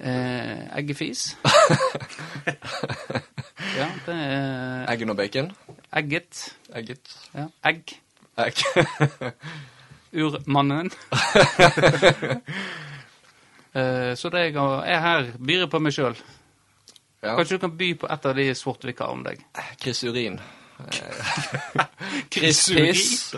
[0.03, 1.37] Eh, eggefis.
[3.77, 5.53] ja, det er Eggen og bacon.
[5.93, 6.55] egget.
[6.75, 7.17] Egget.
[7.35, 7.47] Ja.
[7.69, 7.83] Egg.
[8.39, 8.55] Egg.
[10.23, 10.91] Urmannen.
[13.75, 16.17] eh, så det jeg er her, byr på meg sjøl.
[17.23, 17.37] ja.
[17.37, 19.41] Kanskje du kan by på et av de Svartvika om deg?
[19.81, 20.41] Chris Urin.
[22.33, 23.35] Chris Piss.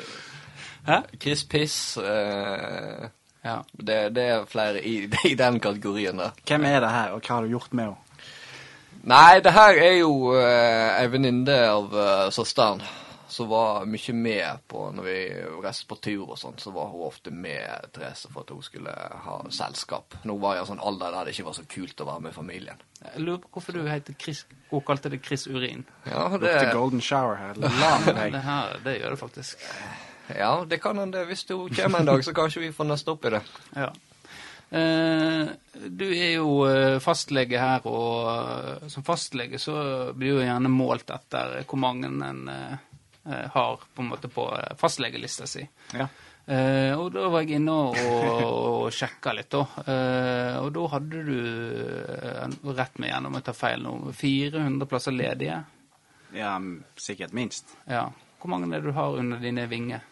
[0.87, 1.00] Hæ?
[1.20, 1.96] Chris Piss.
[1.98, 3.08] Uh,
[3.44, 3.58] Ja.
[3.76, 6.30] det, det er flere i, i den kategorien der.
[6.48, 7.96] Hvem er det her, og hva har du gjort med henne?
[9.04, 12.80] Nei, det her er jo uh, ei venninne av uh, søsteren
[13.34, 15.16] som var mye med på når vi
[15.64, 18.92] reiste på tur og sånt, så var hun ofte med Therese for at hun skulle
[19.24, 20.14] ha selskap.
[20.22, 22.24] Nå var jeg i en sånn alder der det ikke var så kult å være
[22.28, 22.84] med familien.
[23.02, 25.84] Jeg lurer på hvorfor du heter Chris Hun kalte det Chris Urin.
[26.06, 27.58] Ja, det, Lukter golden shower her.
[27.58, 28.30] Lang vei.
[28.32, 29.68] Det her, det gjør det faktisk.
[30.30, 31.26] ja, det kan hende.
[31.28, 33.42] Hvis hun kommer en dag, så kanskje vi får nøste opp i det.
[33.74, 33.90] Ja.
[34.74, 35.48] Eh,
[35.87, 39.76] du er jo eh, fastlege her, og eh, som fastlege så
[40.18, 42.48] blir jo gjerne målt etter hvor mange en
[43.24, 44.42] har på en måte på
[44.76, 45.62] fastlegelista si.
[45.96, 46.04] Ja.
[47.00, 47.94] Og da var jeg inne og,
[48.44, 49.62] og sjekka litt, da.
[50.60, 51.38] Og da hadde du,
[52.76, 55.56] rett meg gjennom å ta feil nå, 400 plasser ledige.
[56.37, 56.52] Ja,
[57.00, 57.72] sikkert minst.
[57.88, 58.10] Ja.
[58.42, 60.04] Hvor mange er det du har under dine vinger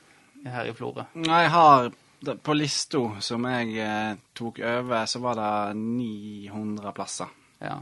[0.48, 1.04] her i Florø?
[1.12, 1.92] Jeg har
[2.42, 7.26] På lista som jeg eh, tok over, så var det 900 plasser.
[7.58, 7.80] Ja.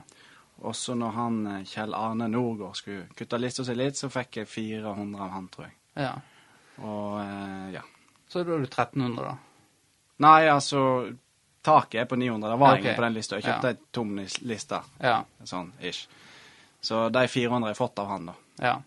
[0.63, 4.41] Og så når han eh, Kjell Arne Norgård skulle kutte lista si litt, så fikk
[4.43, 5.77] jeg 400 av han, tror jeg.
[6.07, 6.15] ja.
[6.81, 7.83] Og eh, ja.
[8.31, 9.37] Så da er du 1300, da.
[10.25, 10.81] Nei, altså
[11.63, 12.49] Taket er på 900.
[12.55, 12.81] Det var okay.
[12.85, 13.37] ingen på den lista.
[13.37, 13.75] Jeg kjøpte Ja.
[13.75, 14.15] ei tom
[14.49, 15.17] liste, Ja.
[15.45, 16.07] sånn ish.
[16.81, 18.35] Så de 400 jeg har fått av han, da.
[18.65, 18.79] ja.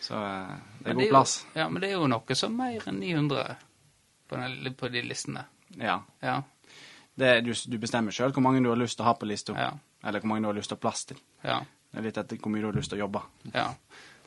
[0.00, 1.32] Så eh, det Men er god jo- plass.
[1.54, 3.56] Ja, men det er jo noe som er mer enn 900
[4.28, 5.44] på, den, på de listene.
[5.80, 5.98] Ja.
[6.24, 6.42] Ja.
[7.18, 9.54] Det, du, du bestemmer sjøl hvor mange du har lyst til å ha på lista.
[9.58, 9.72] Ja.
[10.06, 11.18] Eller hvor mange du har lyst til å ha plass til.
[11.42, 11.58] Ja.
[11.90, 13.24] Det er litt etter hvor mye du har lyst til å jobbe.
[13.54, 13.70] ja.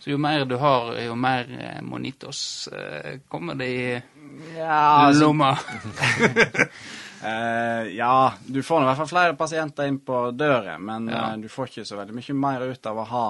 [0.01, 2.39] Så jo mer du har, jo mer eh, monitos
[2.73, 4.01] eh, kommer det i
[4.57, 5.51] Ja, lomma.
[7.21, 11.27] uh, ja, du får i hvert fall flere pasienter inn på døra, men Ja.
[11.35, 13.25] uh, du får ikke så veldig mye mer ut av å ha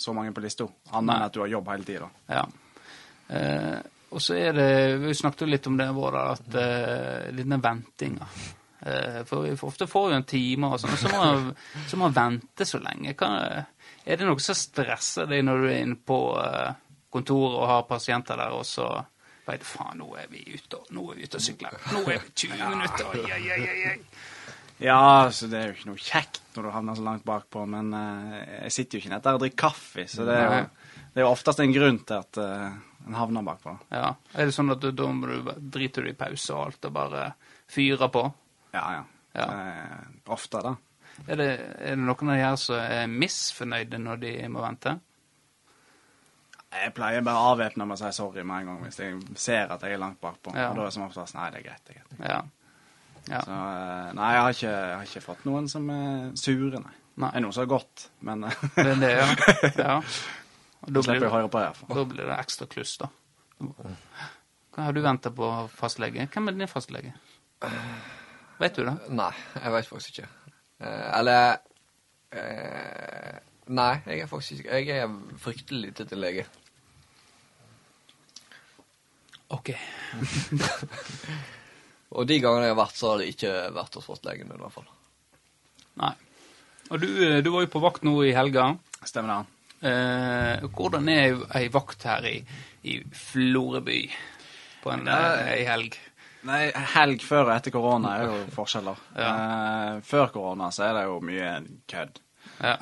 [0.00, 0.64] så mange på lista,
[0.96, 2.08] annet enn at du har jobb hele tida.
[2.32, 2.46] Ja.
[3.28, 3.78] Eh,
[4.14, 4.68] og så er det
[5.02, 8.28] Vi snakket jo litt om det vår, at uh, litt den ventinga.
[8.84, 11.48] Uh, for vi ofte får vi en time og sånn, og så må man,
[11.88, 13.16] så må man vente så lenge.
[13.18, 13.64] Kan,
[14.04, 16.70] er det noe som stresser deg når du er inne på uh,
[17.14, 18.88] kontoret og har pasienter der, og så
[19.44, 21.76] veit du faen, nå er vi ute og nå er vi ute og sykler.
[21.92, 23.10] Nå er vi 20 minutter.
[23.10, 23.98] Oi, oi, oi, oi.
[24.82, 27.92] Ja, så det er jo ikke noe kjekt når du havner så langt bakpå, men
[27.94, 30.64] uh, jeg sitter jo ikke nett der og drikker kaffe, så det er jo,
[31.14, 33.76] det er jo oftest en grunn til at eh, en havner bakpå.
[33.92, 34.14] Ja.
[34.32, 35.10] Er det sånn at du, da
[35.58, 37.24] driter du i pause og alt og bare
[37.70, 38.24] fyrer på?
[38.74, 39.02] Ja, ja.
[39.34, 39.46] Ja.
[39.50, 40.74] Eh, ofte, da.
[41.26, 44.96] Er det, er det noen av de her som er misfornøyde når de må vente?
[46.74, 49.70] Jeg pleier bare å avvæpne meg og si sorry med en gang hvis jeg ser
[49.70, 50.54] at jeg er langt bakpå.
[50.58, 50.72] Ja.
[50.72, 51.82] Og da er det som oftest nei, det er greit.
[51.86, 52.30] Det er greit.
[52.30, 52.40] Ja.
[53.24, 53.40] Ja.
[53.40, 56.96] Så, eh, nei, jeg har, ikke, jeg har ikke fått noen som er sure, nei.
[57.14, 57.28] Nei.
[57.30, 58.42] Det er noen som har gått, men
[58.74, 59.28] Det er det, ja.
[59.86, 59.94] ja.
[60.86, 61.28] Da blir det.
[61.28, 63.08] i da blir det ekstra kluss, da.
[64.74, 66.26] Hva har du venta på fastlege?
[66.32, 67.14] Hvem er din fastlege?
[68.58, 68.96] Vet du det?
[69.14, 70.28] Nei, jeg veit faktisk ikke.
[70.84, 71.56] Eh, eller
[72.34, 73.36] eh,
[73.74, 75.08] Nei, jeg er faktisk ikke Jeg er
[75.40, 76.44] fryktelig lite til lege.
[79.54, 79.68] OK.
[82.14, 84.62] Og de gangene jeg har vært, så har det ikke vært hos fastlegen min, i
[84.66, 84.90] hvert fall.
[86.02, 86.12] Nei.
[86.92, 88.64] Og du, eh, du var jo på vakt nå i helga.
[89.06, 89.42] Stemmer det?
[89.84, 92.38] Eh, hvordan er ei vakt her i,
[92.88, 94.00] i Floreby
[94.80, 95.98] på en eh, ei helg?
[96.48, 99.00] Nei, helg før og etter korona er jo forskjeller.
[99.20, 99.32] Ja.
[99.32, 101.50] Eh, før korona så er det jo mye
[101.90, 102.20] kødd.
[102.62, 102.76] Ja.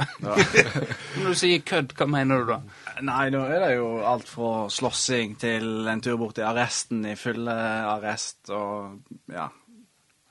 [1.19, 2.61] Når du sier kødd, hva mener du da?
[3.03, 7.17] Nei, da er det jo alt fra slåssing til en tur bort til arresten i
[7.19, 7.57] fulle
[7.97, 9.01] arrest og
[9.33, 9.49] ja,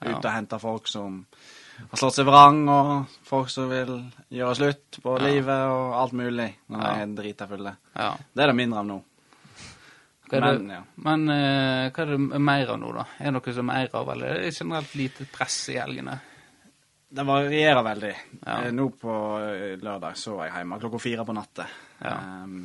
[0.06, 1.24] ut og hente folk som
[1.90, 3.94] har slått seg vrang, og folk som vil
[4.32, 5.24] gjøre slutt på Ja.
[5.28, 7.76] livet og alt mulig når de er drita fulle.
[7.96, 8.12] Ja.
[8.34, 9.00] Det er det mindre av nå.
[10.32, 10.82] Men, det, ja.
[10.96, 13.04] men eh, hva er det mer av nå, da?
[13.20, 16.20] Er det noe som er mer av, eller er det generelt lite press i helgene?
[17.12, 18.14] Det varierer veldig.
[18.48, 21.66] Eh, Nå på eh, lørdag så var jeg hjemme klokka fire på natta.
[22.00, 22.62] Um,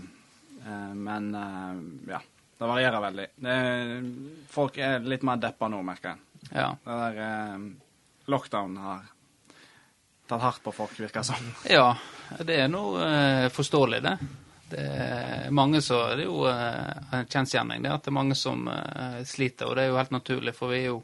[0.62, 2.20] eh, men uh, ja,
[2.59, 3.26] det varierer veldig.
[3.42, 3.57] Det,
[4.55, 6.22] folk er litt mer deppa nå, merker jeg.
[6.52, 6.68] Ja.
[6.85, 7.66] Det der eh,
[8.27, 9.05] Lockdown har
[10.27, 11.55] tatt hardt på folk, virker det som.
[11.71, 11.95] ja
[12.43, 14.17] det er nå eh, forståelig, det.
[14.67, 18.35] Det er mange som Det er jo eh, en kjensgjerning, det at det er mange
[18.39, 21.01] som eh, sliter, og det er jo helt naturlig, for vi er jo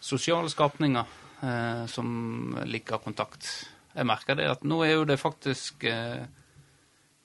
[0.00, 1.04] sosiale skapninger
[1.42, 3.50] eh, som liker kontakt.
[3.96, 6.24] Jeg merker det at nå er jo det faktisk eh,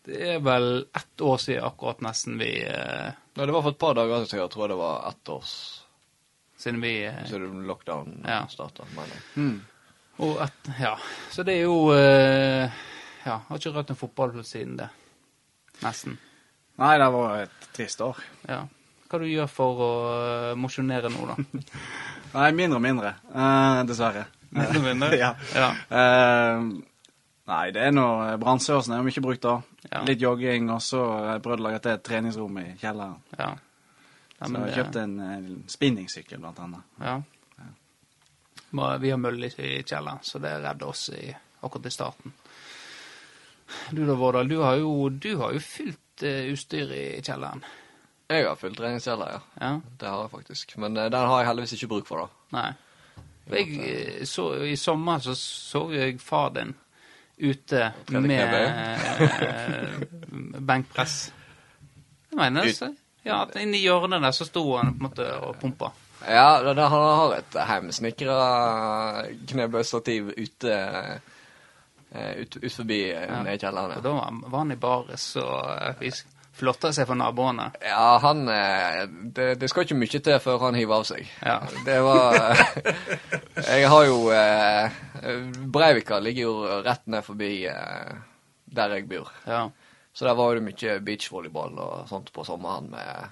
[0.01, 3.79] Det er vel ett år siden akkurat nesten vi eh, Ja, det var for et
[3.79, 5.55] par dager siden, jeg tror det var ett års
[6.61, 8.43] Siden vi eh, det lockdown Ja.
[8.49, 9.23] starta, mener jeg.
[9.35, 9.61] Mm.
[10.21, 10.95] Og at ja,
[11.33, 12.69] så det er jo eh,
[13.25, 14.89] Ja, har ikke rørt en fotball siden det.
[15.81, 16.19] Nesten.
[16.81, 18.17] Nei, det var et trist år.
[18.49, 18.63] Ja.
[19.09, 21.35] Hva du gjør for å uh, mosjonere nå, da?
[22.37, 24.23] Nei, mindre og mindre, eh, dessverre.
[24.55, 25.09] Mindre og mindre?
[25.23, 25.33] ja.
[25.57, 25.67] Ja.
[25.99, 26.63] Eh,
[27.51, 29.57] nei, det er noe Brannsørsen er jo mye brukt da.
[29.89, 30.05] Ja.
[30.07, 31.01] Litt jogging, og så
[31.43, 33.19] prøvde jeg å lage et treningsrom i kjelleren.
[33.39, 33.51] ja.
[34.41, 36.85] Ja så jeg det- kjøpte en, en spinningsykkel, blant annet.
[36.99, 37.15] Ja.
[37.61, 38.97] ja.
[38.97, 41.29] Vi har møll i kjelleren, så det redder oss i,
[41.61, 42.33] akkurat i starten.
[43.91, 47.61] Du da, Vårdal, du har jo, du har jo fylt uh, utstyr i kjelleren.
[48.31, 49.41] Jeg har fylt treningskjeller, ja.
[49.61, 49.71] Ja?
[49.99, 50.77] Det har jeg faktisk.
[50.81, 52.47] Men uh, den har jeg heldigvis ikke bruk for, da.
[52.57, 52.71] Nei.
[53.51, 56.73] Jeg, eh, så, I sommer så så jeg far din
[57.41, 58.29] ute med
[60.69, 61.15] benkpress.
[62.31, 62.91] Jeg mener så,
[63.23, 65.91] ja, at inni hjørnet der så sto han på en måte og pumpa.
[66.27, 68.35] Ja, det, det, han har et hjemmesnekra
[69.49, 70.75] knebøystativ ute
[72.13, 73.39] eh, ut, ut forbi eh, Ja.
[73.43, 73.97] nede i kjelleren.
[73.97, 74.13] Og da
[74.51, 76.13] var han- i baris og eh,
[76.61, 77.69] flotta seg for naboene.
[77.81, 78.43] Ja, han
[79.33, 81.25] det, det skal ikke mye til før han hiver av seg.
[81.41, 81.59] Ja.
[81.85, 82.35] Det var
[83.71, 84.99] Jeg har jo eh,
[85.71, 88.11] Breivika ligger jo rett ned forbi eh,
[88.71, 89.31] der jeg bor.
[89.47, 89.63] Ja.
[90.13, 93.29] Så der var det mye beachvolleyball og sånt på sommeren med,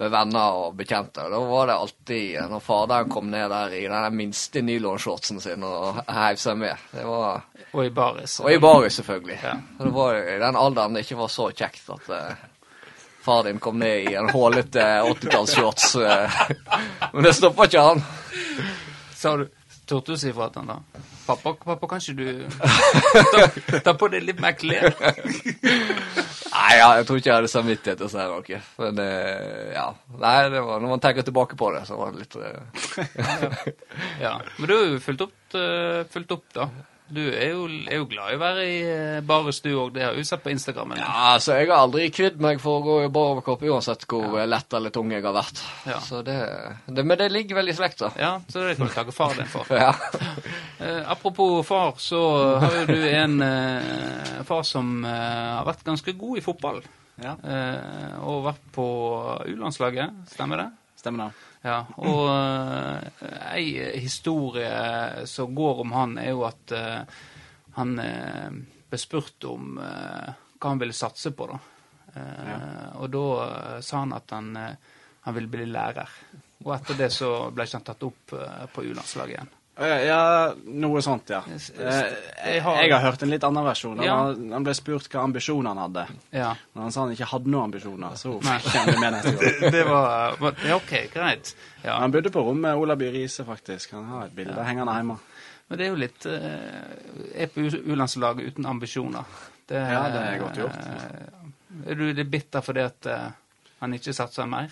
[0.00, 1.22] med venner og bekjente.
[1.22, 5.38] Og da var det alltid eh, Når faderen kom ned der i den minste nylonshortsen
[5.40, 6.88] sin og heiv seg med.
[6.90, 8.40] Det var Og i baris.
[8.42, 9.38] Og i baris, selvfølgelig.
[9.42, 9.54] Ja.
[9.78, 12.44] Det var i den alderen det ikke var så kjekt at uh,
[13.22, 15.94] far din kom ned i en hålete 80-tallsshorts.
[16.02, 16.44] Uh,
[17.14, 18.02] Men det stoppa ikke han.
[19.14, 19.48] Sa du
[19.84, 21.04] Turte du si fra til han da?
[21.24, 22.48] Pappa, pappa, kan ikke du
[23.32, 24.90] ta, ta på deg litt mer klær?
[26.54, 28.58] Nei, ja, jeg tror ikke jeg hadde samvittighet til å si noe.
[28.82, 29.86] Men eh, ja.
[30.20, 33.72] Nei, det var, når man tenker tilbake på det, så var det litt eh,
[34.22, 34.36] Ja.
[34.58, 36.68] Men du har jo fulgt opp, eh, fulgt opp da.
[37.12, 39.90] Du er jo, er jo glad i å være i eh, baris, du òg.
[39.92, 40.94] Det har du sett på Instagram.
[40.96, 44.38] Ja, altså, jeg har aldri kvidd meg for å gå i bar overkropp, uansett hvor
[44.40, 44.46] ja.
[44.48, 45.60] lett eller tung jeg har vært.
[45.84, 45.98] Ja.
[46.00, 46.38] Så det,
[46.86, 48.08] det Men det ligger vel i slekta.
[48.16, 49.68] Ja, så det kan du takke far din for.
[49.84, 49.92] Ja.
[50.84, 52.18] Eh, apropos far, så
[52.60, 56.82] har jo du en eh, far som eh, har vært ganske god i fotball.
[57.22, 58.86] Ja, Eh, og vært på
[59.52, 60.66] U-landslaget, stemmer det?
[61.04, 61.53] stemmer det.
[61.64, 67.22] Ja, og uh, ei historie som går om han, er jo at eh,
[67.78, 68.58] han uh,
[68.90, 71.58] ble spurt om eh, hva han ville satse på, da.
[72.14, 72.58] Ja.
[73.02, 74.76] Og da eh, sa han at han, eh,
[75.26, 76.10] han ville bli lærer.
[76.64, 79.52] Og etter det så ble ikke han tatt opp eh, på U-landslaget igjen.
[79.76, 81.40] Ja, noe sånt, ja.
[81.48, 82.12] Jeg- Eh,
[82.54, 84.02] jeg har- Jeg har hørt en litt annen versjon.
[84.04, 84.16] Ja.
[84.24, 86.06] Han han ble spurt hva ambisjoner han hadde.
[86.30, 86.54] Ja.
[86.76, 89.70] Når han sa han ikke hadde noen ambisjoner, så det med neste gang.
[89.72, 91.54] Det var var- Ja, OK, greit.
[91.84, 91.98] Ja.
[91.98, 93.90] Han bodde på rommet Ola By Riise, faktisk.
[93.92, 95.18] Han har et bilde hengende hjemme.
[95.68, 99.24] Men det er jo litt eh, Er på U-landslaget uten ambisjoner.
[99.66, 100.76] Det, Ja, det er godt gjort.
[100.76, 103.30] eh, er du litt bitter fordi at eh,
[103.80, 104.68] han ikke satser mer?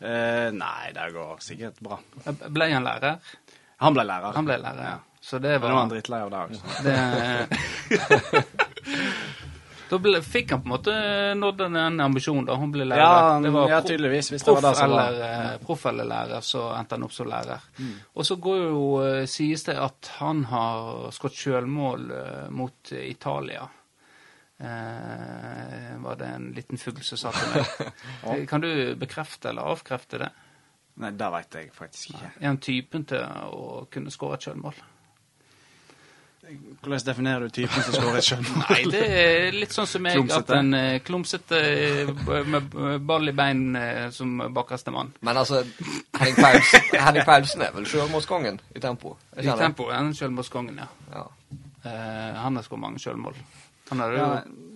[0.00, 1.98] Eh, nei, det går sikkert bra.
[2.48, 3.18] Ble han lærer?
[3.84, 4.32] Han ble lærer.
[4.36, 4.98] Han ble lærer, ja.
[5.24, 5.70] Så det var...
[5.70, 6.30] nå er han drittlei av
[6.84, 6.96] det
[9.88, 10.92] Da ble, fikk han på en måte
[11.38, 12.56] nådd en ambisjon, da.
[12.60, 13.02] Han ble lærer.
[13.04, 14.30] Ja, Det var ja, tydeligvis.
[14.32, 15.12] Hvis det var det som var.
[15.12, 17.68] eller, eh, proff eller lærer, så endte han opp som lærer.
[17.78, 17.94] Mm.
[18.14, 23.68] Og så går jo, eh, sies det at han har skutt sjølmål eh, mot Italia.
[24.64, 27.92] Eh, var det en liten fugl som sa til meg.
[28.24, 30.30] Eh, Kan du bekrefte eller avkrefte det?
[31.02, 32.28] Nei, det veit jeg faktisk ikke.
[32.40, 34.76] Er han typen til å kunne skåre et sjølmål?
[36.44, 38.64] Hvordan definerer du typen som skårer et sjølmål?
[38.68, 42.12] Nei, det er litt sånn som meg, at en eh, klumsete eh,
[42.52, 42.76] med
[43.08, 45.14] ball i bein eh, som bakerste mann.
[45.24, 45.62] Men altså,
[46.20, 49.16] Henning Paulsen, Henning Paulsen er vel sjølmålskongen i tempo?
[49.40, 50.90] I tempo er han sjølmålskongen, ja.
[51.16, 51.24] Ja.
[51.84, 53.40] Eh, han har skåret mange sjølmål.
[53.90, 54.28] Han Ja, jo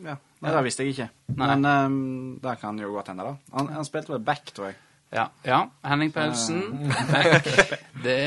[0.05, 0.16] ja.
[0.38, 1.09] Nei, det visste jeg ikke.
[1.35, 1.49] Nei.
[1.49, 1.97] Men um,
[2.42, 3.55] det kan jo godt hende, da.
[3.57, 4.79] Han, han spilte vel back, tror jeg.
[5.11, 6.92] Ja, ja Henning Paulsen.
[7.11, 7.49] Back.
[8.05, 8.18] Det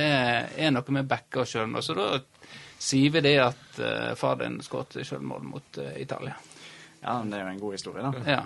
[0.57, 1.85] er noe med backer og sjølmål.
[1.85, 2.07] Så da
[2.81, 6.35] sier vi det at uh, far din skåret sjølmål mot uh, Italia.
[7.01, 8.23] Ja, men det er jo en god historie, da.
[8.27, 8.41] Ja.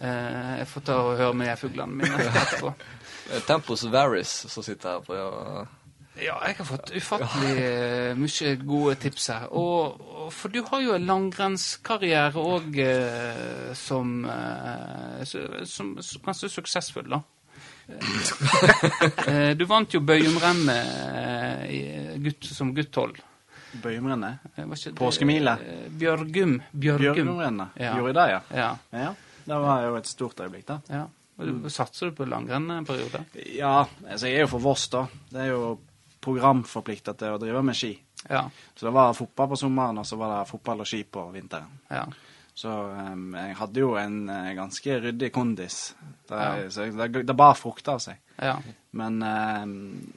[0.00, 2.72] Uh, jeg får ta og høre med fuglene mine etterpå.
[3.48, 5.66] Tempos Varis som sitter her på ja.
[6.20, 9.46] Ja, jeg har fått ufattelig eh, mye gode tips her.
[9.56, 16.48] Og, og For du har jo en langrennskarriere òg eh, som, eh, som, som ganske
[16.52, 17.20] suksessfull, da.
[19.58, 20.86] Du vant jo Bøyumrennet
[22.22, 23.18] gutt, som gutt 12.
[23.82, 24.38] Bøyumrennet.
[24.98, 25.56] Påskemile.
[25.98, 26.60] Bjørgum.
[26.70, 26.80] Bjørgum.
[26.80, 27.68] Bjørgumrennet.
[27.80, 27.96] Ja.
[27.98, 28.40] Gjorde det, ja?
[28.54, 28.76] Ja.
[28.94, 29.14] Ja.
[29.44, 30.80] Det var jo et stort øyeblikk, da.
[30.90, 31.06] ja.
[31.72, 33.22] Satser du på langrenn en periode?
[33.56, 35.06] Ja, altså jeg er jo for Voss, da.
[35.32, 35.62] Det er jo
[36.20, 37.94] programforplikta til å drive med ski.
[38.28, 38.42] Ja.
[38.76, 41.78] Så det var fotball på sommeren, og så var det fotball og ski på vinteren.
[41.90, 42.04] ja.
[42.60, 45.94] Så um, jeg hadde jo en uh, ganske ryddig kondis.
[46.28, 46.96] Det, Ja.
[47.06, 48.18] det, det bar frukter av seg.
[48.42, 48.58] ja.
[48.92, 49.62] Men uh,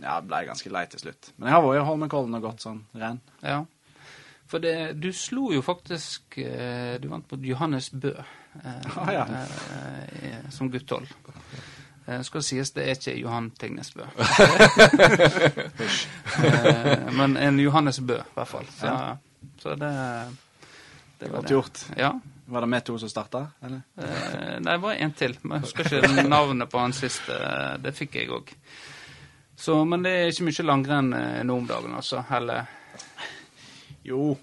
[0.02, 1.30] ja, jeg ble ganske lei til slutt.
[1.38, 3.22] Men jeg har vært i Holmenkollen og gått sånn renn.
[3.46, 3.62] Ja.
[4.50, 9.24] For det, du slo jo faktisk eh, Du vant mot Johannes Bø eh, Ah, ja.
[9.24, 11.14] eh, i- som gutt 12.
[11.32, 11.62] Eh,
[12.04, 14.04] skal det sies, det er ikke Johan Tingnes Bø.
[16.44, 18.68] eh, men en Johannes Bø, i hvert fall.
[18.76, 19.18] Så,
[19.62, 19.92] så det,
[21.20, 21.86] det var Godt gjort.
[21.98, 22.12] Ja.
[22.46, 23.82] Var det vi to som starta, eller?
[23.96, 25.38] Eh, nei, det var en til.
[25.44, 27.38] Men jeg husker ikke navnet på han siste.
[27.80, 28.52] Det fikk jeg òg.
[29.88, 32.26] Men det er ikke mye langrenn eh, nå om dagen, altså.
[32.36, 32.68] Eller
[34.04, 34.34] Jo,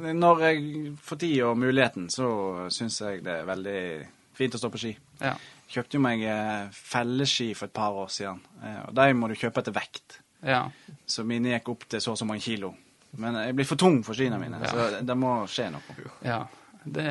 [0.00, 3.80] når jeg får tid og muligheten, så syns jeg det er veldig
[4.32, 4.94] fint å stå på ski.
[5.20, 5.34] Ja.
[5.72, 9.36] Kjøpte jo meg eh, felleski for et par år siden, eh, og de må du
[9.40, 10.18] kjøpe etter vekt.
[10.44, 10.66] ja.
[11.08, 12.74] Så mine gikk opp til så og så mange kilo.
[13.20, 14.68] Men jeg blir for tung for skiene mine, Ja.
[14.72, 15.96] så det, må skje noe.
[16.24, 16.38] Ja,
[16.84, 17.08] det,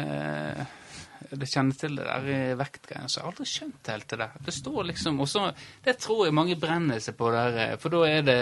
[1.29, 4.33] det kjenner til det der i vektgreiene, så jeg har aldri skjønt helt det der.
[4.47, 5.43] Det står liksom, og så,
[5.85, 8.39] det tror jeg mange brenner seg på der, eh, for da er det,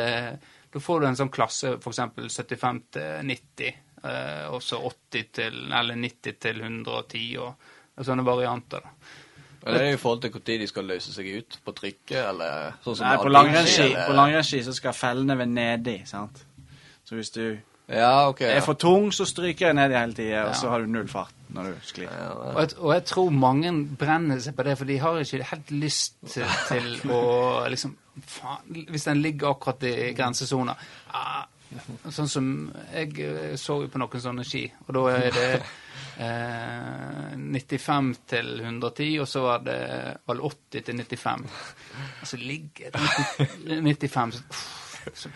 [0.72, 5.60] da får du en sånn klasse, eksempel 75 til 90, eh, og så 80 til,
[5.72, 8.94] eller 90 til 110, og, og sånne varianter da.
[9.64, 12.78] Men det er i forhold til når de skal løse seg ut, på trykket, eller
[12.84, 16.46] sånn som Nei, på langrennsski, eller- så skal fellene være nedi, sant?
[17.06, 17.58] Så hvis du
[17.90, 18.42] Ja, ok.
[18.42, 21.34] er for tung, så stryker jeg nedi hele tida, og så har du null fart
[21.50, 22.10] når du sklir.
[22.12, 25.44] Ja, Og jeg, og jeg tror mange brenner seg på det, for de har ikke
[25.44, 27.96] helt lyst til, til å liksom
[28.26, 30.76] faen, Hvis den ligger akkurat i grensesona
[31.14, 31.46] ah,
[32.10, 35.64] Sånn som Jeg eh, så jo på noen sånne ski, og da er det
[36.20, 39.80] eh, 95 til 110, og så var det
[40.30, 41.48] vel 80 til 95.
[42.22, 43.02] Og så ligger det
[43.82, 44.68] 95 så, uff,
[45.14, 45.34] så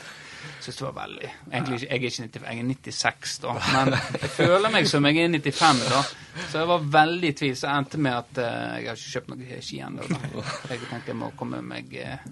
[0.60, 3.54] Syns det var veldig Egentlig jeg er ikke 95, jeg er 96, da.
[3.74, 6.02] Men jeg føler meg som jeg er 95, da.
[6.50, 7.56] Så jeg var veldig i tvil.
[7.60, 10.08] Så jeg endte med at eh, jeg har ikke kjøpt noe ski ennå.
[10.10, 12.28] Jeg tenkte jeg må komme meg eh,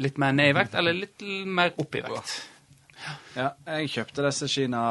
[0.00, 1.24] litt mer ned i vekt, eller litt
[1.60, 2.34] mer opp i vekt.
[3.36, 4.82] Ja, jeg kjøpte disse skiene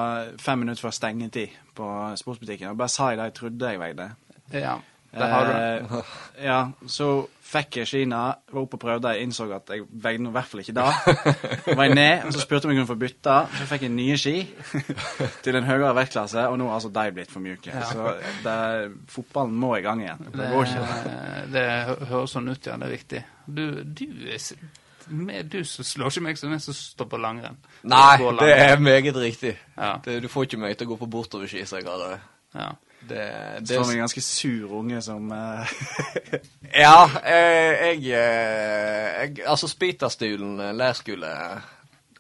[0.42, 4.10] fem minutter før stengetid på sportsbutikken, og bare sa jeg det jeg trodde jeg veide.
[4.54, 4.76] Ja,
[5.14, 5.54] det har du.
[5.54, 6.12] Eh,
[6.46, 6.58] ja,
[6.90, 7.08] så
[7.54, 10.48] fikk jeg skiene, var oppe og prøvde, jeg innså at jeg veide noe i hvert
[10.50, 10.86] fall ikke da.
[11.78, 13.94] var jeg ned, og så spurte jeg om jeg kunne få bytte, så fikk jeg
[13.94, 14.36] nye ski
[15.46, 17.70] til en høyere vektklasse, og nå har altså de blitt for mjuke.
[17.74, 17.86] Ja.
[17.90, 18.58] Så det,
[19.14, 20.26] fotballen må i gang igjen.
[20.32, 21.04] Det Det, går ikke.
[21.58, 22.78] det hø- høres sånn ut, ja.
[22.82, 23.24] Det er viktig.
[23.46, 24.06] Du, du
[25.08, 27.60] med, du som slår ikke meg som den som står på langrenn.
[27.84, 29.54] Nei, Går det er meget riktig.
[29.78, 29.98] Ja.
[30.06, 32.18] Det, du får ikke meg til å gå på bortoverski, så jeg har det.
[32.54, 32.72] Ja.
[33.04, 33.24] Det,
[33.68, 35.72] det Som en ganske sur unge som uh...
[36.86, 41.32] Ja, eh, jeg, eh, jeg Altså, Spitastulen leirskole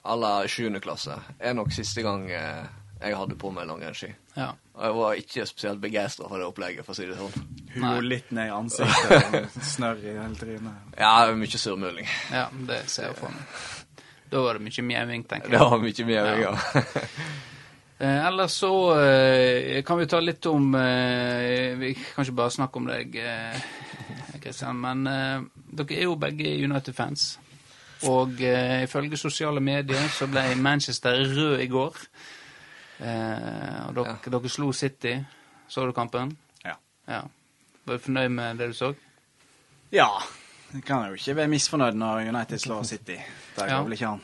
[0.04, 0.80] à la 7.
[0.84, 2.65] klasse er nok siste gang eh,
[3.04, 4.13] jeg hadde på meg langrennsski.
[4.38, 4.52] ja.
[4.74, 7.44] Og jeg var ikke spesielt begeistra for det opplegget, for å si det sånn.
[7.76, 10.96] Hun litt ned i ansiktet snørr i hele trynet.
[10.98, 12.08] Ja, mye surmuling.
[12.34, 13.44] ja, det ser jeg for meg.
[14.34, 15.60] Da var det mye mjauing, tenker jeg.
[15.60, 16.54] Det var mye mjauing, Ja.
[16.58, 16.84] ja.
[18.04, 22.82] Eh, ellers så eh, kan vi ta litt om eh, Vi kan ikke bare snakke
[22.82, 23.62] om deg, eh,
[24.44, 25.46] Kristian, men eh,
[25.78, 27.28] dere er jo begge United-fans.
[28.10, 32.02] Og eh, ifølge sosiale medier så ble Manchester rød i går.
[33.00, 35.16] Eh, og dere, dere slo City.
[35.68, 36.36] Så du kampen?
[36.66, 36.76] Ja.
[37.08, 37.22] ja.
[37.86, 38.94] Var du fornøyd med det du så?
[39.94, 40.10] Ja.
[40.74, 43.18] Jeg kan jo ikke være misfornøyd når United slår City.
[43.56, 43.78] Det Ja.
[43.78, 44.22] går vel ikke an.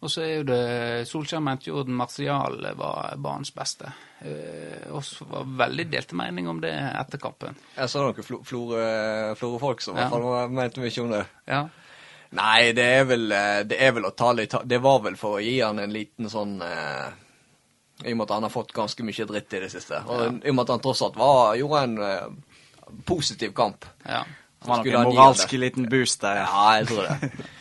[0.00, 3.90] Og så er jo det Solskjær mente jo at Martial var banens beste.
[4.24, 7.56] Eh, og så var veldig delte mening om det etter kampen.
[7.76, 10.08] Jeg så noen flo- flore folk som i Ja.
[10.08, 11.26] hvert fall mente mye om det.
[11.46, 11.68] Ja.
[12.32, 15.36] Nei, det er vel, eh, det er vel å ta litt Det var vel for
[15.38, 17.12] å gi han en liten sånn eh,
[18.04, 20.02] I og med at han har fått ganske mye dritt i det siste.
[20.06, 22.28] Og i og med at han tross alt var, gjorde en eh,
[23.08, 23.88] positiv kamp.
[24.06, 24.24] ja.
[24.60, 26.42] Det var nok en moralsk liten boost der.
[26.42, 27.30] Ja, jeg tror det.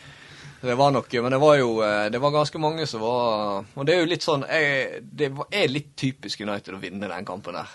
[0.61, 3.85] Det var nok, men det var jo eh, det var ganske mange som var Og
[3.87, 7.55] det er jo litt sånn jeg, Det er litt typisk United å vinne den kampen
[7.55, 7.69] der.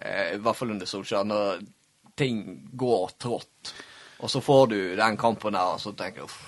[0.00, 1.22] Eh, I hvert fall under Solskjær.
[1.30, 1.62] Når
[2.18, 2.40] ting
[2.74, 3.70] går trått,
[4.18, 6.40] og så får du den kampen der, og så tenker du uff.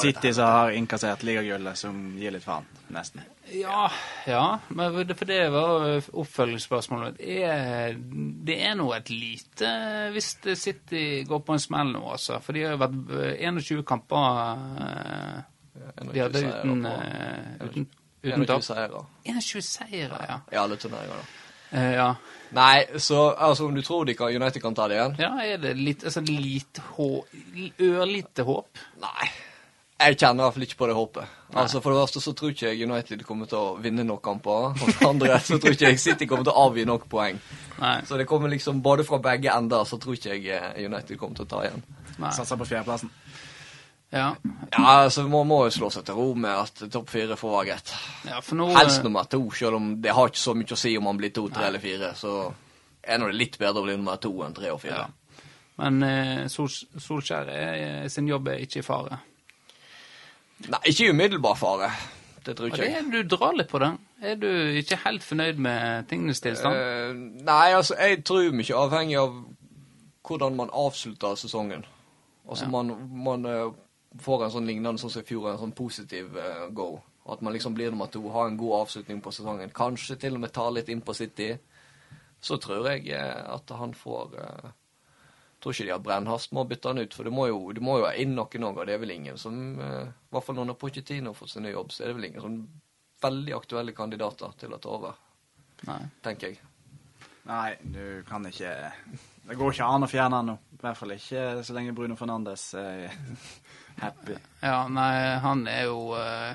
[0.00, 2.66] City som har inkassert ligagullet, som gir litt faen.
[2.92, 3.24] Nesten.
[3.52, 3.90] Ja,
[4.26, 5.86] ja, men for det var
[6.22, 7.20] oppfølgingsspørsmålet.
[7.20, 7.96] Er,
[8.46, 9.72] det er nå et lite
[10.14, 12.38] Hvis City går på en smell nå, altså.
[12.40, 15.40] For de har jo vært eh, 21 kamper eh,
[16.12, 17.86] de hadde seiere uten, eh, uten,
[18.22, 18.64] uten 21 tap.
[18.66, 20.40] seire 21 seire, ja.
[20.52, 21.20] i alle turneringer.
[21.20, 21.51] da.
[21.72, 22.10] Eh, ja.
[22.52, 25.14] Nei, så altså, om du tror de kan, United kan ta det igjen?
[25.22, 27.08] ja, er det litt, altså, lite hå,
[27.80, 28.84] ørlite håp?
[29.00, 29.30] Nei.
[30.02, 31.34] Jeg kjenner i hvert fall ikke på det håpet.
[31.62, 34.72] Altså For det verste så tror ikke jeg United kommer til å vinne nok kamper.
[34.72, 37.38] Og For det andre så tror ikke jeg City kommer til å avgi nok poeng.
[37.78, 37.96] Nei.
[38.08, 41.38] Så det kommer liksom både fra begge ender, så tror ikke jeg eh, United kommer
[41.38, 41.84] til å ta igjen.
[42.34, 43.12] Satser på fjerdeplassen.
[44.12, 44.26] Ja.
[44.72, 47.68] Ja, så Man må jo slå seg til ro med at topp fire får være
[47.70, 47.94] greit.
[48.28, 51.08] ja, nå Helst nummer to, selv om det har ikke så mye å si om
[51.08, 52.12] man blir to, tre eller fire.
[52.18, 52.36] Så
[53.02, 55.06] er nå det litt bedre å bli nummer to enn tre og fire.
[55.06, 55.38] ja.
[55.80, 56.68] Men eh, Sol,
[57.00, 59.16] Solskjær er, sin jobb er ikke i fare.
[60.68, 61.88] Nei, ikke i umiddelbar fare.
[62.44, 63.06] Det tror ikke jeg.
[63.10, 63.88] du drar litt på det.
[64.22, 66.76] Er du ikke helt fornøyd med tingenes tilstand?
[66.76, 67.14] Eh,
[67.46, 69.32] nei, altså, jeg tror mye avhengig av
[70.28, 71.86] hvordan man avslutter sesongen.
[72.48, 72.92] Altså, man,
[73.24, 73.72] man eh,
[74.20, 76.94] får en sånn lignende sånn som i fjor, en sånn positiv uh, go.
[77.32, 79.70] At man liksom blir nummer to, har en god avslutning på sesongen.
[79.74, 81.52] Kanskje til og med tar litt inn på City.
[82.42, 84.70] Så tror jeg eh, at han får uh,
[85.62, 87.78] Tror ikke de har brennhast med å bytte han ut, for det må jo, du
[87.86, 90.58] må jo inn noen òg, og det er vel ingen som eh, I hvert fall
[90.58, 92.56] når Pochettino har fått sin nye jobb, så er det vel ingen som
[93.22, 95.20] veldig aktuelle kandidater til å ta over,
[95.86, 96.00] Nei.
[96.26, 96.58] tenker jeg.
[97.46, 98.72] Nei, du kan ikke
[99.46, 100.58] Det går ikke an å fjerne han nå.
[100.74, 103.14] I hvert fall ikke så lenge Bruno Fernandes er
[104.02, 104.36] happy.
[104.62, 106.54] Ja, nei, han er jo eh,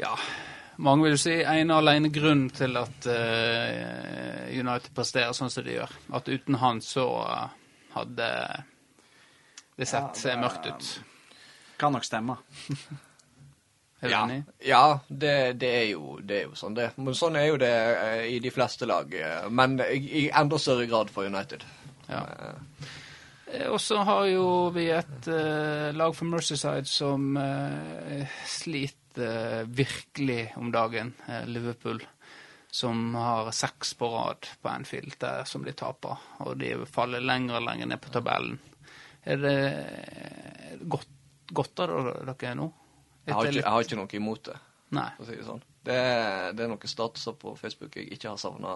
[0.00, 0.12] Ja,
[0.78, 5.64] mange vil jo si ene og alene grunnen til at eh, United presterer sånn som
[5.66, 5.94] de gjør.
[6.14, 7.48] At uten han så eh,
[7.96, 8.30] hadde
[9.78, 10.88] det sett Ja, det- mørkt ut.
[11.78, 12.38] Kan nok stemme.
[13.98, 14.42] Er du Ja, enig?
[14.62, 16.92] ja det, det, er jo, det er jo sånn det.
[17.02, 17.70] Men sånn er jo det
[18.30, 19.10] i de fleste lag.
[19.50, 21.64] Men i, i enda større grad for United.
[22.06, 22.20] Ja.
[22.22, 22.86] Eh,
[23.68, 30.68] Og så har jo vi et uh, lag for Mercyside som uh, sliter virkelig om
[30.70, 32.02] dagen, eh, Liverpool.
[32.70, 36.20] Som har seks på rad på Anfield der som de taper.
[36.44, 38.58] Og de faller lenger og lenger ned på tabellen.
[39.24, 41.08] Er det eh, godt,
[41.50, 42.68] godt av dere nå?
[43.24, 44.54] Jeg har, ikke, jeg har ikke noe imot det,
[44.96, 45.08] Nei.
[45.16, 45.64] for å si det sånn.
[45.84, 45.98] Det,
[46.56, 48.70] det er noen statuser på Facebook jeg ikke har savna.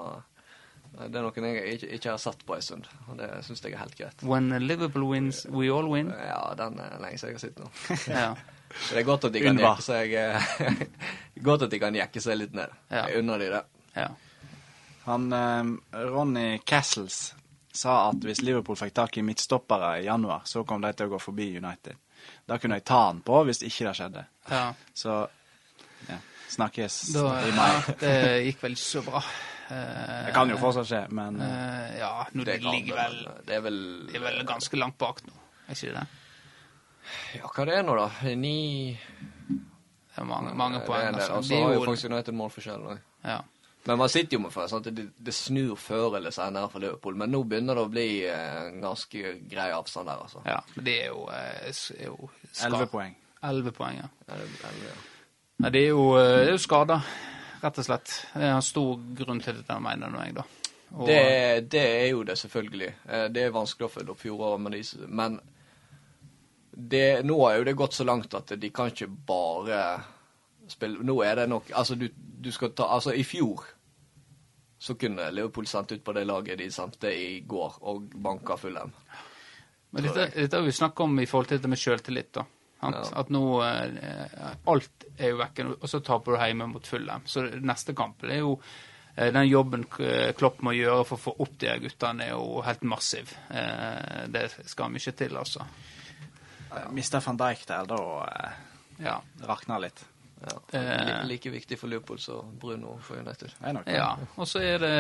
[0.93, 3.73] Det er noen jeg ikke, ikke har satt på en stund, og det syns jeg
[3.73, 4.23] er helt greit.
[4.29, 6.11] When Liverpool wins, we all win.
[6.13, 7.71] Ja, den er lenge siden jeg har sett nå.
[8.21, 8.35] Ja.
[8.73, 9.71] Så det er godt at de kan Unva.
[9.75, 10.85] jekke seg eh,
[11.49, 12.71] Godt at de kan jekke seg litt ned.
[12.89, 13.03] Ja.
[13.11, 13.63] Jeg unner de det.
[13.99, 14.07] ja.
[15.05, 15.73] Han, eh,
[16.13, 17.35] Ronny Castles
[17.75, 21.15] sa at hvis Liverpool fikk tak i midtstoppere i januar, så kom de til å
[21.17, 21.97] gå forbi United.
[22.47, 24.25] Da kunne jeg ta han på hvis ikke det skjedde.
[24.53, 24.67] ja.
[24.95, 25.17] Så
[26.09, 26.19] ja,
[26.53, 27.71] snakkes Da, i mai.
[28.01, 28.15] det
[28.47, 29.21] gikk vel ikke så bra.
[29.73, 31.53] Eh, Det kan jo fortsatt skje, men eh,
[31.93, 33.17] eh, Ja, nå Det de ligger vel
[33.47, 35.33] Det er vel det er vel ganske langt bak nå,
[35.69, 36.05] er ikke det?
[37.39, 38.35] Ja, hva det er nå, da?
[38.39, 38.57] Ni
[39.49, 41.15] Det er mange, mange Det er poeng.
[41.15, 41.39] Altså.
[41.39, 42.87] Og så har jo faktisk United målforskjell
[43.25, 43.39] ja.
[43.87, 47.17] Men man sitter jo med følelsen at det, det snur før eller senere for Liverpool.
[47.19, 50.43] Men nå begynner det å bli en ganske grei avstand der, altså.
[50.47, 52.29] ja, men det er jo, er jo
[52.63, 53.17] 11 poeng.
[53.43, 54.07] 11 poeng, ja.
[54.29, 54.95] Ja, det, det, ja.
[55.65, 57.01] Nei, det er jo, det er jo skada,
[57.63, 58.13] rett og slett.
[58.35, 60.45] Det er en stor grunn til dette, mener jeg, da.
[60.93, 62.91] Og, Det, det er jo det, selvfølgelig.
[63.09, 65.41] Eh, Det er vanskelig å følge opp fjoråret med de, men
[66.73, 69.83] det, nå er jo det gått så langt at de kan ikke bare
[70.73, 73.67] spille Nå er det nok Altså, du, du skal ta Altså, i fjor
[74.83, 78.91] så kunne Liverpool sendt ut på det laget de sendte i går, og banka Fulham.
[79.95, 82.43] Men dette, dette har vi snakket om i forhold til dette med sjøltillit, da.
[82.83, 83.03] Ja.
[83.21, 87.23] At nå eh, Alt er jo vekke, og så taper du hjemme mot Fulham.
[87.31, 88.57] Så neste kamp det er jo
[89.17, 92.83] eh, Den jobben Klopp må gjøre for å få opp de guttene, er jo helt
[92.83, 93.35] massiv.
[93.51, 95.67] Eh, Det skal mye til, altså.
[96.97, 98.57] Mista van Dijk der, da eh,
[99.05, 99.21] Ja.
[99.47, 100.05] rakna litt.
[100.43, 100.57] Ja.
[100.79, 101.21] Eh.
[101.29, 103.53] Like, viktig for Liverpool som Bruno for United.
[103.87, 104.17] Ja.
[104.35, 104.97] Og så er det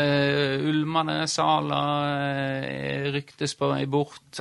[0.68, 1.80] ulmende Sala,
[3.14, 4.38] ryktes på vei bort,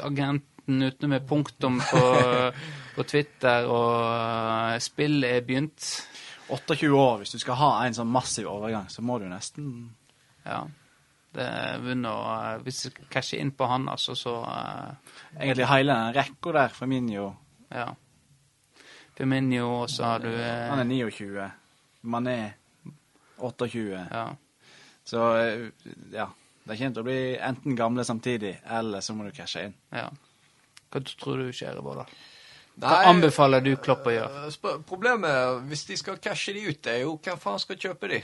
[0.62, 2.51] agenten ute med punktum på,
[2.95, 6.07] på Twitter, og eh, spillet er begynt.
[6.49, 9.95] 28 år, hvis du skal ha en sånn massiv overgang, så må du nesten
[10.45, 10.68] Ja.
[11.32, 11.47] Det
[11.80, 14.91] begynner å eh, Hvis du casher inn på han, altså, så uh,
[15.38, 17.30] Egentlig hele den rekka der, Firminio.
[17.70, 17.93] Ja.
[19.16, 21.47] Firminio, og så har du uh, Han er 29.
[22.03, 22.51] Mané
[23.39, 23.86] 28.
[24.12, 24.26] Ja.
[25.07, 25.24] Så
[26.12, 26.28] ja.
[26.68, 29.80] Det kommer til å bli enten gamle samtidig, eller så må du cashe inn.
[29.95, 30.09] ja.
[30.91, 32.11] Hva tror du skjer i Vårdal?
[32.81, 34.45] Hva Nei, anbefaler du Klopp å gjøre?
[34.51, 38.21] eh, Problemet, hvis de skal cashe de ut, er jo hvem faen skal kjøpe de?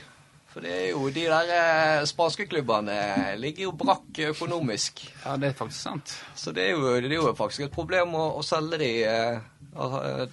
[0.48, 2.94] For det er jo de der eh, spanske klubbene
[3.38, 5.02] ligger jo brakk økonomisk.
[5.24, 6.14] Ja, det er faktisk sant.
[6.34, 9.40] Så det er jo, det er jo faktisk et problem å, å selge de eh,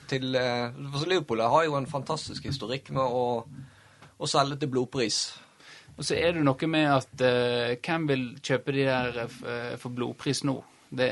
[0.09, 0.71] til eh,
[1.05, 3.25] Liverpool har jo en fantastisk historikk med å,
[4.17, 5.19] å selge til blodpris.
[5.97, 9.91] Og så er det noe med at eh, hvem vil kjøpe de der eh, for
[9.95, 10.55] blodpris nå?
[10.89, 11.07] Det,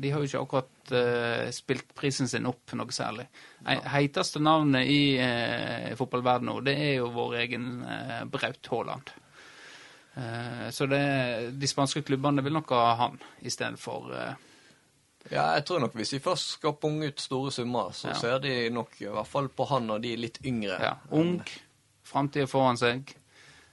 [0.00, 3.26] de har jo ikke akkurat uh, spilt prisen sin opp noe særlig.
[3.66, 3.80] Ja.
[3.96, 9.10] Heiteste navnet i uh, fotballverdenen nå, det er jo vår egen uh, Braut Haaland.
[10.14, 11.02] Uh, så det,
[11.58, 14.34] de spanske klubbene vil nok ha han istedenfor uh,
[15.32, 18.14] Ja, jeg tror nok hvis de først skal punge ut store summer, så Ja.
[18.20, 20.76] ser de nok i hvert fall på han når de er litt yngre.
[20.80, 21.38] ja, ung,
[22.04, 23.14] framtida foran seg,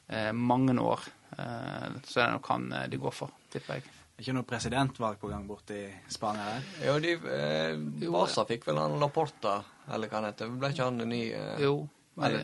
[0.09, 1.03] eh, mange år.
[1.37, 3.83] Eh, så er det nok han eh, de går for, tipper jeg.
[4.21, 6.65] Ikke noe presidentvalg på gang borte i Spania der.
[6.85, 7.71] Ja, de, eh,
[8.03, 9.55] Jo, Barca fikk vel han Laporta,
[9.89, 10.51] eller hva han heter.
[10.61, 11.71] Ble ikke han ny eh, Jo,
[12.21, 12.35] men,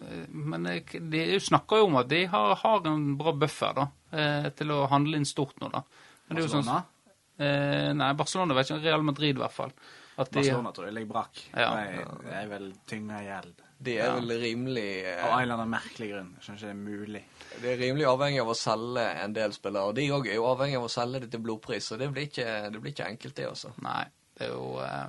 [0.00, 0.68] eh, men
[1.12, 4.86] de snakker jo om at de har, har en bra buffer da, eh, til å
[4.88, 5.68] handle inn stort nå.
[5.74, 5.84] da.
[6.28, 7.14] Men det er jo sånn, Barcelona?
[7.44, 9.72] eh, nei, Barcelona vet ikke, Real Madrid i hvert fall.
[10.18, 11.44] At de, Barcelona tror jeg ligger brakk.
[11.52, 11.70] Ja.
[11.76, 13.60] De de er vel tynga gjeld.
[13.80, 14.14] De er Ja.
[14.16, 16.32] vel rimelig eh, Av en eller annen merkelig grunn.
[16.34, 17.22] Jeg skjønner ikke det er mulig.
[17.62, 19.84] De er rimelig avhengig av å selge en del spillere.
[19.92, 22.26] Og de òg er jo avhengig av å selge det til blodpris, så det blir
[22.26, 23.70] ikke, det blir ikke enkelt, det, altså.
[23.86, 24.04] Nei,
[24.38, 25.06] det er jo eh,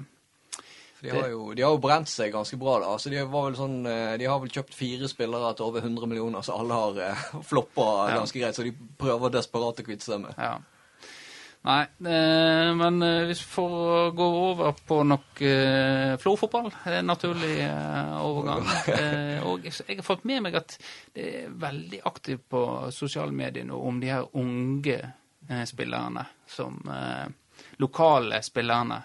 [1.01, 2.89] de har, jo, de har jo brent seg ganske bra, da.
[2.91, 3.21] Altså, de,
[3.55, 6.99] sånn, eh, de har vel kjøpt fire spillere til over 100 millioner, så alle har
[7.09, 8.17] eh, floppa Ja.
[8.19, 8.53] ganske greit.
[8.59, 10.35] Så de prøver desperat å kvitte seg med.
[10.37, 10.57] Ja.
[11.69, 17.03] Nei, eh, men eh, hvis vi får gå over på nok eh, Florfotball, det er
[17.03, 18.65] en naturlig eh, overgang.
[18.99, 20.73] Eh, og jeg har fått med meg at
[21.13, 22.63] det er veldig aktivt på
[22.95, 26.79] sosiale medier nå om de her unge eh, spillerne, som
[27.77, 28.97] lokale spillerne.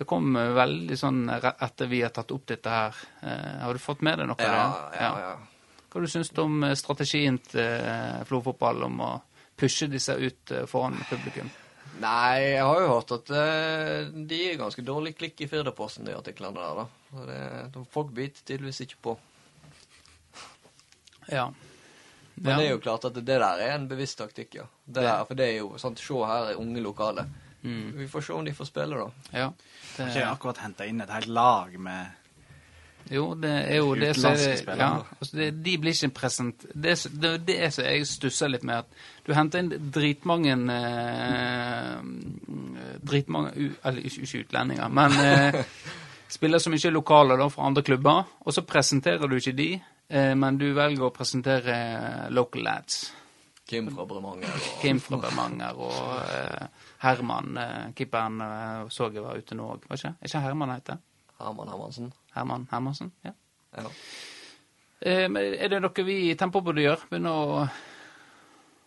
[0.00, 2.96] Det kom veldig sånn etter vi har tatt opp dette her.
[3.60, 5.00] Har du fått med deg noe av Ja, det?
[5.04, 5.32] ja, ja.
[5.92, 9.10] Hva du syns du om strategien til Florfotball om å
[9.60, 11.50] pushe disse ut foran publikum?
[12.00, 16.16] Nei, jeg har jo hørt at uh, de er ganske dårlig klikk i Firdaposten, de
[16.16, 17.24] artiklene der, da.
[17.28, 17.40] Det,
[17.74, 19.16] de folk biter tydeligvis ikke på.
[21.30, 21.50] Ja.
[22.40, 24.64] Men det er jo klart at det der er en bevisst taktikk, ja.
[24.86, 27.26] Det der, for det er jo sant, Se her er unge lokale.
[27.60, 27.98] Mm.
[27.98, 29.36] Vi får se om de får spille, da.
[29.36, 29.50] Ja.
[29.98, 32.19] Har ikke akkurat henta inn et helt lag med
[33.10, 34.36] jo, det er jo det som
[34.78, 36.66] ja, altså det, De blir ikke present...
[36.74, 41.96] Det det, det er så jeg stusser litt med, at du henter inn dritmange eh,
[43.02, 45.62] Dritmange Eller ikke, ikke utlendinger, men eh,
[46.36, 48.28] spillere som ikke er lokale, da, fra andre klubber.
[48.46, 49.70] Og så presenterer du ikke de,
[50.08, 51.80] eh, men du velger å presentere
[52.30, 53.08] local lads.
[53.70, 59.22] Kim fra Bremanger og Kim fra Bremanger og eh, Herman, eh, keeperen, eh, så jeg
[59.22, 59.86] var ute nå òg.
[59.94, 60.16] Ikke?
[60.26, 60.98] Ikke Herman heter?
[61.38, 62.10] Herman Hermansen.
[62.34, 63.12] Herman Hermansen?
[63.26, 63.32] Ja.
[63.76, 63.86] Ja.
[65.00, 67.06] Eh, er det noe vi i Tempo burde gjøre?
[67.10, 67.68] Begynne å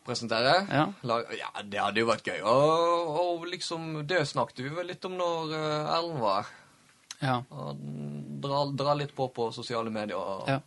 [0.04, 0.68] Presentere?
[0.68, 0.88] Ja.
[1.08, 2.42] Lag, ja, det hadde jo vært gøy.
[2.44, 6.50] Og, og liksom, det snakket vi vel litt om når uh, Erlend var her.
[7.24, 7.38] Ja.
[7.56, 7.80] Og
[8.44, 10.58] Dra, dra litt på på sosiale medier og Ja.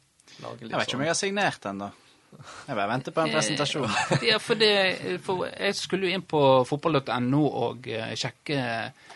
[0.41, 1.91] lage litt Jeg vet ikke om jeg har signert ennå.
[2.37, 3.85] Jeg bare venter på en presentasjon.
[4.17, 9.13] Eh, ja, for, det, for jeg skulle jo inn på fotball.no og eh, sjekke eh,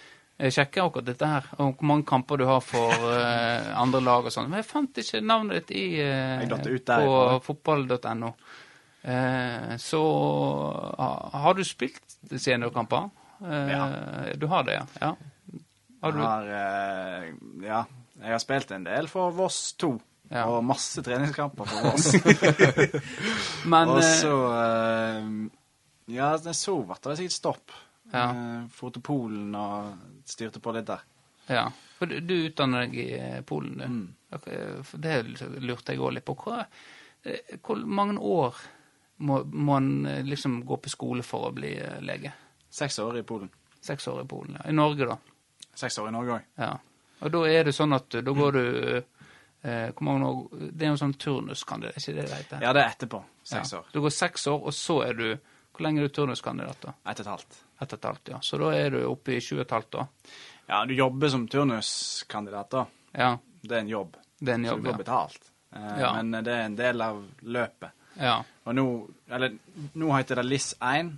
[0.49, 4.33] Sjekke akkurat dette her, og hvor mange kamper du har for uh, andre lag og
[4.33, 4.49] sånn.
[4.49, 7.15] Men jeg fant ikke navnet ditt i, eh, ut på
[7.45, 8.33] fotball.no.
[9.05, 10.01] Uh, så
[10.97, 13.11] ha- har du spilt seniorkamper?
[13.41, 13.85] Eh, Ja.
[14.37, 14.87] Du har det, ja?
[15.01, 15.15] ja.
[16.03, 17.31] Har du, har, eh,
[17.65, 17.85] ja,
[18.21, 19.95] jeg har spilt en del for Voss 2.
[20.31, 20.45] Ja.
[20.47, 22.13] Og masse treningskamper for Voss.
[23.67, 25.31] men og eh, så eh,
[26.15, 27.75] Ja, så ble det sikkert stopp.
[28.13, 28.25] Ja.
[28.31, 31.03] Eh, For til Polen og styrte på litt der.
[31.51, 31.65] Ja,
[31.99, 33.87] for du, du utdanner deg i eh, Polen, du.
[33.87, 34.09] Mm.
[35.03, 35.15] Det
[35.61, 36.37] lurte jeg òg litt på.
[36.45, 36.61] Hva,
[37.25, 38.61] eh, hvor mange år
[39.27, 42.33] må, må en eh, liksom gå på skole for å bli eh, lege?
[42.71, 43.51] Seks år i Polen.
[43.83, 44.59] Seks år i Polen.
[44.61, 44.69] ja.
[44.71, 45.17] I Norge, da?
[45.75, 46.47] Seks år i Norge òg.
[46.61, 46.75] Ja.
[47.21, 48.63] Og da er det sånn at da går du
[48.97, 52.63] eh, Hvor mange år Det er jo sånn turnuskandidat, er ikke det det heter?
[52.65, 53.21] Ja, det er etterpå.
[53.45, 53.81] Seks Ja.
[53.83, 53.91] år.
[53.93, 55.27] Du går seks år, og så er du
[55.75, 56.95] Hvor lenge er du turnuskandidat, da?
[57.11, 57.59] Ett og et halvt.
[57.81, 58.39] Ett og et halvt, ja.
[58.45, 60.07] Så da er du oppe i 20,5, da.
[60.69, 62.87] Ja, du jobber som turnuskandidat, da.
[63.13, 63.31] Ja.
[63.63, 64.17] Det er en jobb.
[64.39, 64.99] Det er en jobb, Så du får ja.
[65.05, 65.51] betalt.
[65.73, 66.13] Eh, Ja.
[66.23, 67.91] Men det er en del av løpet.
[68.21, 68.43] ja.
[68.65, 68.85] Og nå
[69.31, 69.57] Eller
[69.95, 71.11] nå heter det LIS 1,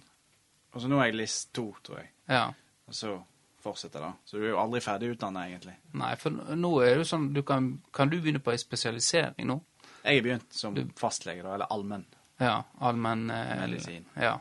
[0.75, 2.11] og så nå er jeg LIS 2, tror jeg.
[2.29, 2.47] Ja.
[2.89, 3.23] Og så
[3.63, 4.13] fortsetter det.
[4.25, 5.75] Så du er jo aldri ferdig utdanna, egentlig.
[5.93, 9.47] Nei, for nå er det jo sånn du kan, kan du begynne på ei spesialisering
[9.47, 9.61] nå?
[10.05, 12.07] Jeg har begynt som fastlege, da, eller allmenn.
[12.41, 12.63] Ja.
[12.81, 14.07] Allmenn eh, Medisin.
[14.17, 14.39] Ja.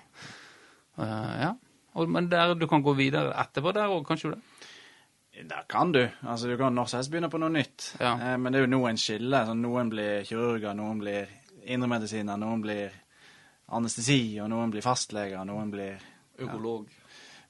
[0.98, 1.52] Uh, ja.
[1.96, 4.42] Men der du kan gå videre etterpå der òg, kanskje du det?
[5.50, 6.08] Der kan du.
[6.28, 7.96] Altså, Du kan når som helst begynne på noe nytt.
[8.00, 8.14] Ja.
[8.14, 9.46] Eh, men det er jo noen skiller.
[9.46, 11.28] Sånn, noen blir kirurger, noen blir
[11.66, 12.92] indremedisiner, noen blir
[13.72, 16.00] anestesi, og noen blir fastleger, noen blir
[16.40, 16.88] Urolog.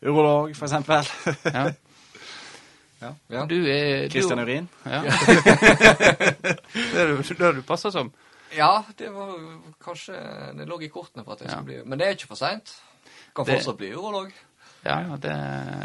[0.03, 1.05] urolog, for eksempel.
[3.01, 3.13] Ja.
[3.29, 3.45] Ja.
[3.49, 4.67] Du er du- Christian Urin.
[4.85, 5.01] Ja.
[5.81, 8.11] det er du- det er du passer som.
[8.55, 9.31] ja, det var
[9.83, 10.13] kanskje
[10.57, 11.55] Det lå i kortene for at jeg Ja.
[11.55, 12.75] skulle bli Men det er ikke for seint.
[13.35, 14.31] Kan fortsatt bli urolog.
[14.83, 15.33] Ja, det,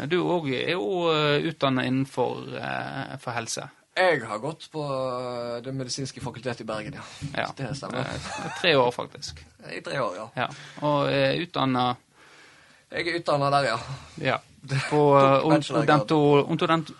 [0.09, 1.11] du òg er jo
[1.47, 3.67] utdanna innenfor eh, for helse.
[3.97, 7.05] Jeg har gått på øh, Det medisinske fakultetet i Bergen, ja.
[7.33, 7.45] Ja.
[7.57, 8.05] Det stemmer.
[8.05, 9.39] Eh, Tre år, faktisk.
[9.73, 10.25] I tre år, ja.
[10.43, 10.47] Ja.
[10.85, 11.95] Og er utdanna
[12.87, 13.77] Jeg er utdanna der, ja.
[14.23, 14.35] ja,
[14.89, 16.19] på eh, odonto,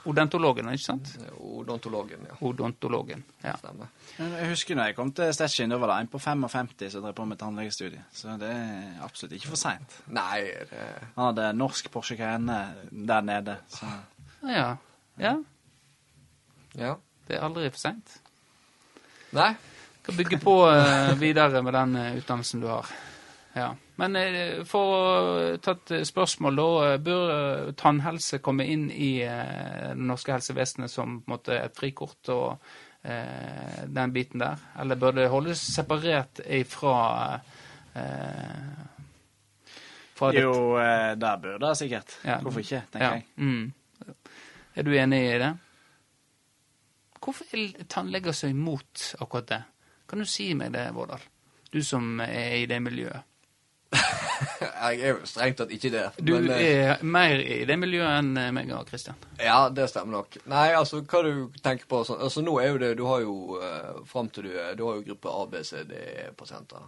[0.03, 1.13] odontologen, ikke sant?
[1.39, 2.35] Odontologen, ja.
[2.43, 3.23] Odontologen.
[3.43, 3.53] Ja.
[3.61, 3.93] Stemmer.
[4.17, 7.15] Jeg husker når jeg kom til Stettin, da var det en på 55 som drev
[7.15, 8.03] på med tannlegestudie.
[8.11, 9.97] Så det er absolutt ikke for seint.
[10.11, 10.83] Nei, det
[11.15, 12.59] Han hadde norsk Porsche Cayenne
[12.91, 13.57] der nede.
[13.71, 13.87] Så
[14.43, 14.69] ja.
[15.23, 15.37] ja.
[16.75, 16.95] Ja.
[17.27, 18.19] Det er aldri for seint.
[19.35, 19.53] Nei.
[20.03, 22.91] Kan bygge på eh, videre med den eh, utdannelsen du har.
[23.55, 23.73] Ja.
[23.97, 26.65] Men eh, for å ta et spørsmål, da.
[26.91, 32.59] eh, Bør eh, tannhelse komme inn i det norske helsevesenet som måte, et frikort og
[33.03, 34.61] eh, den biten der?
[34.79, 37.39] Eller bør det holdes separert ifra
[37.97, 38.83] eh,
[40.17, 40.41] fra det?
[40.45, 40.53] jo,
[41.21, 42.19] der burde det sikkert.
[42.25, 42.37] Ja.
[42.41, 43.13] Hvorfor ikke, tenker Ja.
[43.13, 43.25] jeg.
[43.37, 43.73] Mm.
[44.77, 45.55] Er du enig i det?
[47.27, 49.57] hvorfor er tannleger så imot akkurat det?
[50.07, 51.19] Kan du si meg det, Vårdal?
[51.73, 53.25] Du som er i det miljøet.
[54.87, 56.03] Jeg er jo strengt tatt ikke det.
[56.19, 59.17] Du men, eh, er mer i det miljøet enn eh, meg og Kristian.
[59.41, 60.37] Ja, det stemmer nok.
[60.49, 63.57] Nei, altså, hva du tenker på sånn Altså, nå er jo det Du har jo
[63.61, 66.85] uh, fram til du Du har jo gruppe A, B, C, D-pasienter.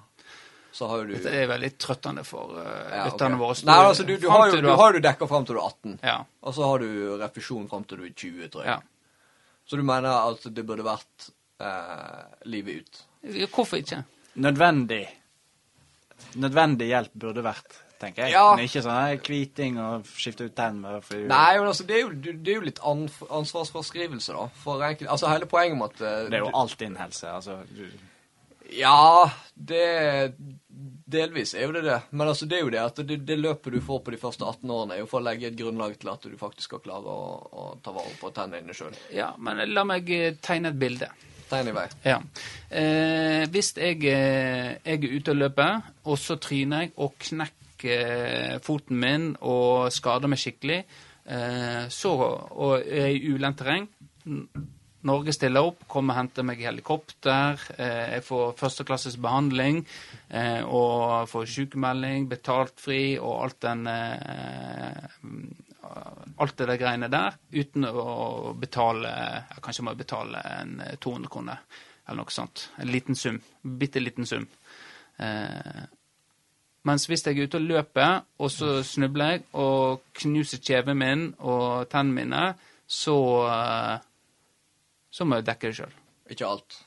[0.76, 3.14] Så har jo du Dette er veldig trøttende for uh, Ja, ok.
[3.14, 3.58] lytterne våre.
[3.70, 6.00] Nei, altså, du, du, har jo, du har jo dekka fram til du er 18.
[6.06, 6.20] Ja.
[6.46, 8.78] Og så har du refusjon fram til du er 20, tror jeg.
[8.78, 8.80] ja.
[9.70, 11.28] Så du mener at det burde vært
[11.62, 13.02] eh, livet ut?
[13.54, 14.00] Hvorfor ikke?
[14.42, 15.04] Nødvendig.
[16.40, 18.36] Nødvendig hjelp burde vært, tenker jeg.
[18.36, 18.46] Ja.
[18.56, 21.02] Men ikke sånn kviting og skifte ut tenner.
[21.06, 24.46] fordi Nei, men altså, det er jo, det er jo litt ansvarsforskrivelse, da.
[24.64, 27.34] For enkelt, altså, hele poenget med at uh, Det er jo alt innen helse.
[27.34, 27.86] Altså, du,
[28.78, 29.86] Ja, det
[31.10, 31.98] Delvis er jo det det.
[32.12, 34.46] Men altså, det er jo det at det, det løpet du får på de første
[34.46, 37.10] 18 årene, er jo for å legge et grunnlag til at du faktisk skal klare
[37.10, 38.94] å, å ta vare på tennene dine sjøl.
[39.16, 41.10] Ja, men la meg eh, tegne et bilde.
[41.50, 41.86] Tegn i vei.
[42.06, 42.20] Ja.
[42.70, 48.04] Eh, hvis jeg, eh, jeg er ute og løper, og så tryner jeg og knekker
[48.56, 50.84] eh, foten min og skader meg skikkelig,
[51.26, 53.90] eh, så, og er i ulendt terreng
[55.08, 57.62] Norge stiller opp, kommer og henter meg i helikopter.
[57.80, 59.80] Eh, jeg får førsteklasses behandling
[60.28, 63.88] eh, og får sykemelding, betalt fri og alt den
[65.82, 70.98] alt det der greiene der uten å betale ja, Kanskje må jeg betale en eh,
[71.00, 71.62] 200 kroner
[72.10, 72.66] eller noe sånt.
[72.82, 73.38] En liten sum.
[73.62, 74.48] Bitte liten sum.
[75.22, 75.82] Eh,
[76.90, 81.26] mens hvis jeg er ute og løper, og så snubler jeg og knuser kjeven min
[81.38, 82.46] og tennene mine,
[82.90, 84.08] så eh,
[85.14, 85.98] så må jeg dekke det sjøl.
[86.34, 86.80] Ikke alt.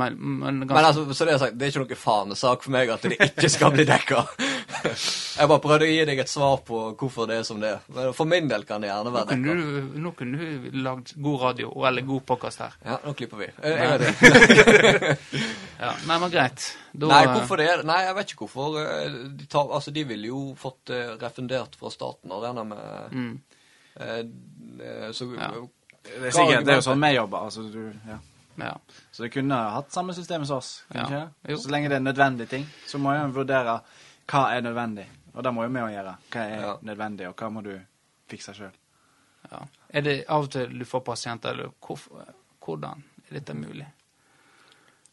[0.00, 2.92] Men, men, Men altså, så det er sagt, det er ikke noe fanesak for meg
[2.94, 4.22] at det ikke skal bli dekka.
[4.80, 7.80] Jeg bare prøvde å gi deg et svar på hvorfor det er som det er.
[7.94, 9.54] Men for min del kan det gjerne være det.
[10.04, 12.76] nå kunne du lagd god radio, eller god podkast her.
[12.86, 13.48] Ja, nå klipper vi.
[13.64, 15.16] Jeg vet gang.
[15.80, 16.64] Ja, nei, men greit.
[16.92, 18.74] Da, Nei, hvorfor det er Nei, jeg vet ikke hvorfor.
[18.82, 23.14] eh, De, tar, altså, de ville jo fått eh, refundert fra staten og regner med
[23.16, 23.30] Mm.
[23.96, 25.48] eh, eh, Så Ja.
[26.04, 27.46] det er sikkert, det er jo sånn vi jobber.
[27.48, 28.18] Altså, du, ja.
[28.60, 28.74] Ja.
[29.12, 30.82] Så det kunne hatt samme system som oss.
[30.92, 31.06] Ja.
[31.06, 31.22] Ikke?
[31.48, 31.56] Jo.
[31.56, 33.78] Så lenge det er nødvendige ting, så må en vurdere
[34.30, 35.06] hva er nødvendig.
[35.34, 36.16] Og det må jo vi òg gjøre.
[36.32, 36.74] Hva er Ja.
[36.82, 37.72] nødvendig, og hva må du
[38.30, 38.72] fikse sjøl.
[39.50, 39.60] ja.
[39.90, 42.26] Er det av og til du får pasienter, eller hvorfor,
[42.64, 43.86] hvordan er dette mulig?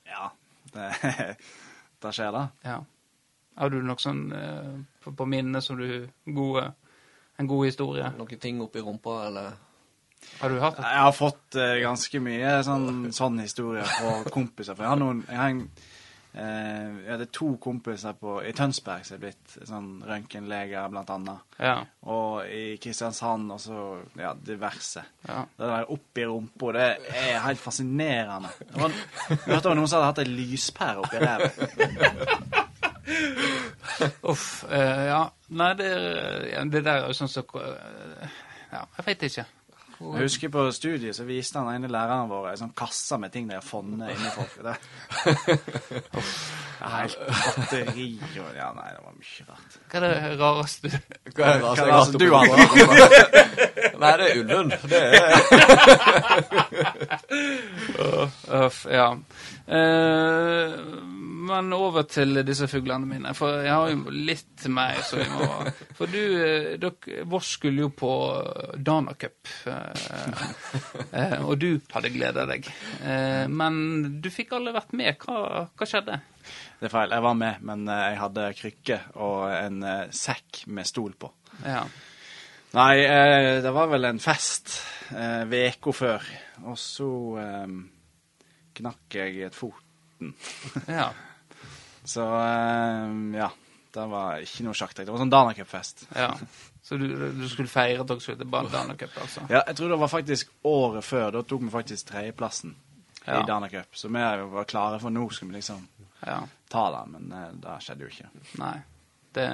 [0.06, 0.30] Ja,
[0.74, 0.92] det,
[2.02, 2.48] det skjer, da.
[2.64, 2.80] Ja.
[3.58, 6.68] Har du noe sånn eh, på, på minnet som du gode,
[7.40, 8.06] En god historie?
[8.18, 9.52] Noen ting oppi rumpa, eller
[10.42, 10.84] Har du hatt det?
[10.90, 14.74] Jeg har fått eh, ganske mye sånn, sånn historie fra kompiser.
[14.76, 15.60] For jeg har noen jeg har en,
[16.38, 21.58] Jeg hadde to kompiser på, i Tønsberg som er blitt sånn røntgenleger, blant annet.
[21.58, 21.80] Ja.
[22.14, 23.86] Og i Kristiansand og så
[24.20, 25.02] ja, diverse.
[25.28, 25.42] ja.
[25.58, 28.54] Det der oppi rumpa, det er helt fascinerende.
[28.62, 28.92] Det var,
[29.32, 31.52] jeg hørte om noen som hadde hatt ei lyspære oppi ræva.
[34.22, 34.64] Uff.
[34.68, 35.22] Uh, ja.
[35.58, 35.90] Nei, det,
[36.72, 38.34] det der er jo sånn som eh,
[38.74, 39.46] Ja, jeg veit ikke.
[40.00, 43.46] Jeg husker på studiet så viste han ene læreren vår ei sånn kasse med ting
[43.50, 44.54] de har funnet inni folk.
[46.78, 49.72] Helt batteri og Ja, nei, det var mye rart.
[49.88, 50.12] Hva er det
[50.42, 52.46] rareste Hva er det, rareste er jeg det har hatt du har?
[54.02, 54.70] Nei, det er ulven.
[54.92, 55.18] Det er
[58.68, 59.08] Uff, ja.
[59.68, 60.70] Uh,
[61.48, 63.34] men over til disse fuglene mine.
[63.38, 65.48] For jeg har jo litt mer som jeg må
[65.98, 68.12] For du, eh, dere, Voss skulle jo på
[68.78, 69.48] Dana Cup.
[69.68, 69.74] uh,
[71.12, 72.68] eh, og du hadde gleda deg.
[73.02, 75.16] Uh, men du fikk alle vært med.
[75.24, 76.20] Hva, hva skjedde?
[76.80, 77.14] Det er feil.
[77.16, 81.32] Jeg var med, men eh, jeg hadde krykke og en eh, sekk med stol på.
[81.66, 81.84] Ja.
[82.78, 84.78] Nei, eh, det var vel en fest
[85.48, 86.24] veka før,
[86.68, 87.08] og så
[88.76, 90.34] knakk jeg et foten.
[91.00, 91.08] ja.
[92.08, 92.26] Så
[93.40, 93.48] ja,
[93.96, 95.08] det var ikke noe sjakktrekk.
[95.08, 96.10] Det var sånn Dana Cup-fest.
[96.16, 96.34] ja.
[96.88, 99.42] Så du, du skulle feire at dere skulle til Danacup, altså?
[99.52, 101.34] Ja, jeg tror det var faktisk året før.
[101.36, 102.78] Da tok vi faktisk tredjeplassen
[103.26, 103.42] Ja.
[103.42, 103.90] i Danacup.
[103.92, 104.22] Så vi
[104.54, 105.82] var klare for nå skulle vi liksom
[106.26, 106.40] Ja.
[106.70, 108.30] ta den, men eh, det skjedde jo ikke.
[108.62, 108.76] Nei.
[109.38, 109.48] Det,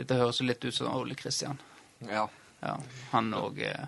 [0.00, 1.60] dette høres jo litt ut som Ole Kristian.
[2.08, 2.24] Ja.
[2.64, 2.78] Ja,
[3.12, 3.86] han òg eh,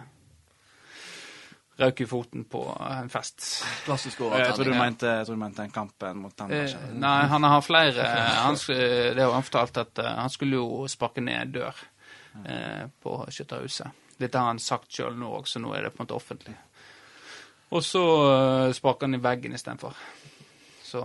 [1.80, 2.60] røk i foten på
[2.90, 3.42] en fest.
[3.84, 6.94] Klassisk Jeg tror du mente, jeg tror du mente en kampen mot Eh, Tandberg.
[7.00, 10.86] nei, han har flere han, sk- Det har han fortalt at eh, han skulle jo
[10.88, 11.74] sparke ned en dør
[12.46, 13.90] eh, på Skytterhuset.
[14.18, 16.54] Dette har han sagt sjøl nå også, nå er det på en måte offentlig.
[17.74, 19.92] Og så uh, sparker han i veggen istedenfor.
[20.86, 21.02] Så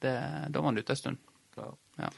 [0.00, 0.14] det,
[0.50, 1.18] da var han ute en stund.
[1.56, 1.70] Ja.
[2.00, 2.10] Ja.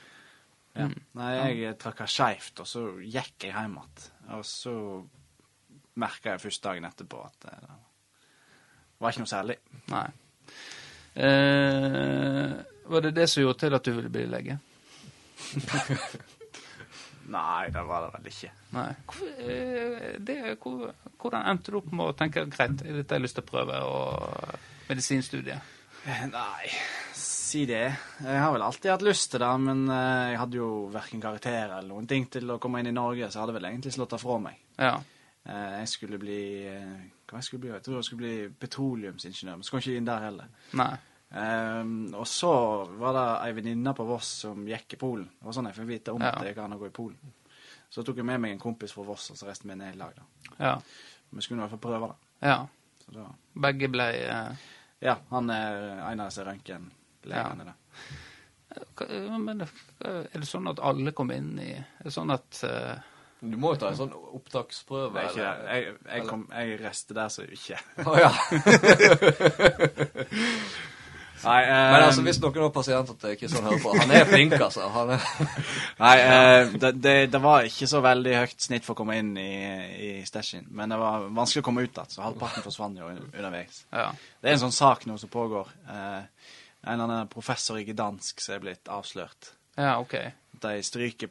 [0.87, 0.95] Mm.
[1.19, 4.07] Nei, jeg trakka skeivt, og så gikk jeg hjem igjen.
[4.39, 4.75] Og så
[6.01, 7.57] merka jeg først dagen etterpå at det
[9.03, 9.57] var ikke noe særlig.
[9.93, 10.07] Nei.
[11.13, 12.53] Eh,
[12.89, 14.57] var det det som gjorde til at du ville bli lege?
[17.33, 18.51] Nei, det var det vel ikke.
[18.77, 18.89] Nei.
[19.11, 23.27] Hvor, eh, det, hvor, hvordan endte du opp med å tenke greit, dette har jeg
[23.27, 25.71] lyst til å prøve, og medisinstudiet?
[26.05, 26.67] Nei,
[27.15, 27.85] si det.
[28.25, 31.77] Jeg har vel alltid hatt lyst til det, men eh, jeg hadde jo verken karakterer
[31.79, 34.17] eller noen ting til å komme inn i Norge, så jeg hadde vel egentlig slått
[34.17, 34.59] det fra meg.
[34.83, 34.97] Ja.
[35.47, 36.41] Eh, Jeg skulle bli
[36.71, 36.97] eh,
[37.31, 37.71] Hva jeg skulle bli?
[37.75, 40.51] Jeg tror jeg skulle bli petroleumsingeniør, men jeg ikke inn der heller.
[40.83, 40.91] Nei.
[41.33, 42.51] Um, og så
[43.01, 45.31] var det ei venninne på Voss som gikk i Polen.
[45.39, 46.29] Det var sånn jeg fikk vite om Ja.
[46.35, 47.33] at det gikk an å gå i Polen.
[47.89, 49.99] Så tok jeg med meg en kompis fra Voss, og så reiste vi ned i
[50.03, 50.13] lag.
[50.19, 50.27] da.
[50.59, 50.75] Ja.
[51.33, 52.19] Vi skulle i hvert fall prøve det.
[52.51, 52.59] ja.
[53.03, 53.25] Så da,
[53.65, 54.61] Begge ble eh,
[55.03, 57.65] ja, han er en av disse røntgenlegene.
[57.67, 57.73] da.
[58.97, 62.95] hva- Men er det sånn at alle kom inn i Er det sånn at eh,
[63.43, 65.13] Du må jo ta en sånn opptaksprøve.
[65.19, 65.55] Nei, ikke det.
[65.75, 67.75] Jeg, jeg, kom, jeg reiste der, så ikke.
[68.07, 68.31] Å ja.
[71.43, 74.53] Nei, eh, Men altså, hvis noen av pasientene til Kristian hører på, han er flink,
[74.63, 74.85] altså.
[74.95, 75.25] Han er...
[76.05, 79.33] Nei, eh, det, det, det var ikke så veldig høyt snitt for å komme inn
[79.41, 79.49] i,
[80.07, 83.25] i Stashin, men det var vanskelig å komme ut igjen, så halvparten forsvant jo un-
[83.33, 83.83] underveis.
[83.91, 84.09] Ja.
[84.41, 85.73] Det er en sånn sak nå som pågår.
[85.91, 86.23] Eh,
[86.83, 89.53] en eller annen professor i Gdansk som er blitt avslørt.
[89.79, 90.15] Ja, OK.
[90.63, 91.31] De stryker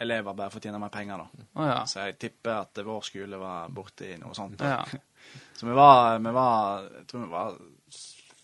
[0.00, 1.44] elever bare for å tjene mer penger, da.
[1.60, 1.78] Oh, ja.
[1.88, 4.56] Så jeg tipper at vår skole var borti noe sånt.
[4.60, 4.78] da.
[4.78, 5.00] ja.
[5.60, 7.56] Så vi var, vi var Jeg tror vi var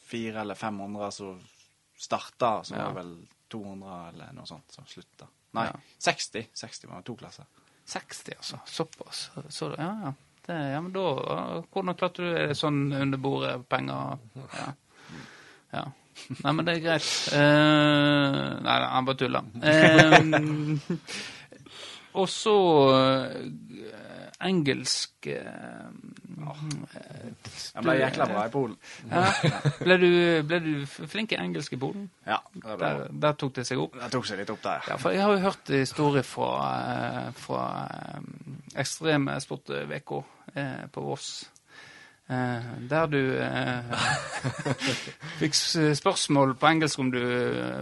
[0.06, 1.40] fire eller 500 som
[1.98, 3.12] starta, så var det vel
[3.52, 5.26] 200 eller noe sånt som slutta.
[5.56, 5.80] Nei, Ja.
[5.98, 6.48] 60.
[6.52, 7.44] 60 var to klasser.
[7.86, 8.58] 60, altså.
[8.66, 9.30] Såpass.
[9.48, 10.12] Så, ja, ja.
[10.46, 14.18] Det, ja, men da Hvordan klarte du det sånn under bordet, penger
[14.54, 14.66] Ja.
[15.72, 15.84] ja.
[16.42, 17.08] Nei, men det er greit.
[17.34, 19.48] Uh, nei, han bare tuller.
[19.60, 20.78] Uh,
[22.20, 22.54] og så
[22.96, 25.88] eh, engelsk eh,
[27.74, 28.76] Jeg ble jækla bra i Polen.
[29.10, 29.22] Ja.
[29.80, 30.08] Ble, du,
[30.48, 30.70] ble du
[31.08, 32.06] flink i engelsk i Polen?
[32.26, 33.96] Ja, Der, der tok det seg opp?
[34.00, 34.84] det tok seg litt opp der.
[34.90, 36.52] Ja, for jeg har jo hørt historier fra,
[36.92, 38.22] eh, fra eh,
[38.82, 40.16] Ekstreme Sport-VK
[40.54, 41.30] eh, på Voss.
[42.26, 44.06] Eh, der du eh,
[45.40, 45.54] fikk
[45.94, 47.20] spørsmål på engelsk om du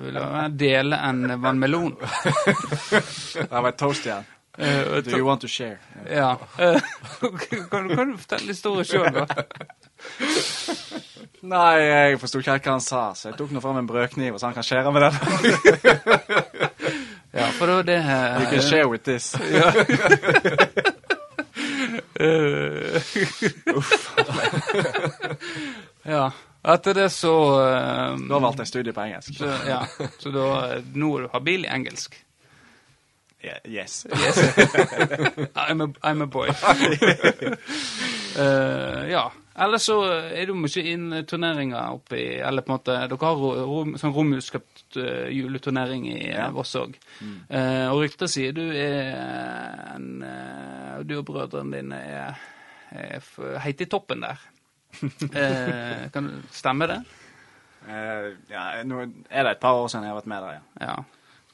[0.05, 0.25] ville
[0.65, 1.95] dele en vannmelon.
[2.05, 4.29] Det var et toast igjen.
[4.59, 5.77] Og Do you want to share?
[6.07, 6.33] Ja.
[6.59, 6.81] Uh,
[7.71, 9.27] kan, kan du fortelle historien sjøl, da?
[11.45, 14.39] Nei, jeg forsto ikke helt hva han sa, så jeg tok nå fram en brødkniv,
[14.39, 15.15] så han kan skjære med den.
[17.35, 19.35] Ja, for da det eh, You can share with this.
[19.35, 19.41] Eh,
[26.05, 26.31] ja.
[26.63, 29.35] Etter det så uh, Da valgte jeg studie på engelsk.
[29.37, 29.83] Så, ja,
[30.23, 32.24] så da, nå er du habil i engelsk.
[33.45, 34.07] Yeah, yes.
[34.09, 34.39] Yes.
[35.57, 36.49] I'm, a, I'm a boy.
[38.39, 39.25] uh, ja.
[39.55, 43.37] Eller så er det jo mye inn turneringer oppi Eller på en måte Dere har
[43.69, 46.49] rom, sånn romjulskapt uh, juleturnering i Ja.
[46.49, 46.97] uh, Voss òg.
[47.93, 49.15] og ryktet sier du er
[49.95, 52.41] en uh, Du og brødrene dine er,
[52.91, 54.43] er f- i toppen der.
[55.35, 57.01] Eh, kan du stemme det?
[57.91, 60.63] Eh, ja, nå er det et par år siden jeg har vært med der, ja.
[60.89, 60.95] Ja.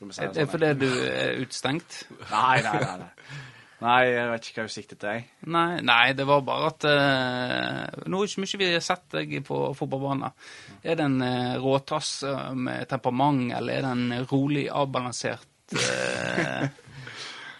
[0.00, 1.96] Skal vi si Er det fordi du er utestengt?
[2.30, 2.94] Nei, nei, nei.
[3.02, 3.40] nei.
[3.80, 5.26] Nei, jeg vet ikke hva hun siktet til, jeg.
[5.52, 9.06] Nei, nei, det var bare at uh, Nå er det ikke mye vi har sett
[9.12, 10.40] deg på fotballbanen.
[10.80, 16.64] Er det en uh, råtass eh, med temperament, eller er det en rolig, avbalansert uh,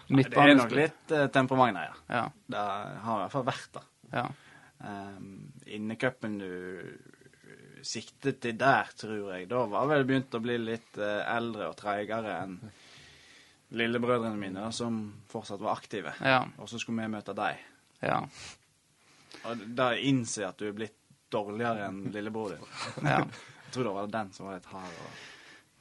[0.09, 2.21] Det er nok litt uh, temperament der, ja.
[2.21, 2.25] Ja.
[2.53, 2.65] Det
[3.05, 3.85] har i hvert fall vært det.
[4.17, 4.29] ja.
[4.81, 6.49] Um, Innecupen du
[7.83, 11.77] siktet til der, tror jeg, da var vel begynt å bli litt eh, eldre og
[11.79, 12.57] treigere enn
[13.71, 14.97] lillebrødrene mine, som
[15.31, 16.13] fortsatt var aktive.
[16.19, 16.41] Ja.
[16.59, 17.61] Og så skulle vi møte deg.
[18.03, 18.17] Ja.
[19.47, 20.97] Og da innse at du er blitt
[21.31, 22.65] dårligere enn lillebror din.
[23.13, 23.21] ja.
[23.21, 24.97] Jeg tror det var den som var litt hard.
[25.05, 25.21] Og,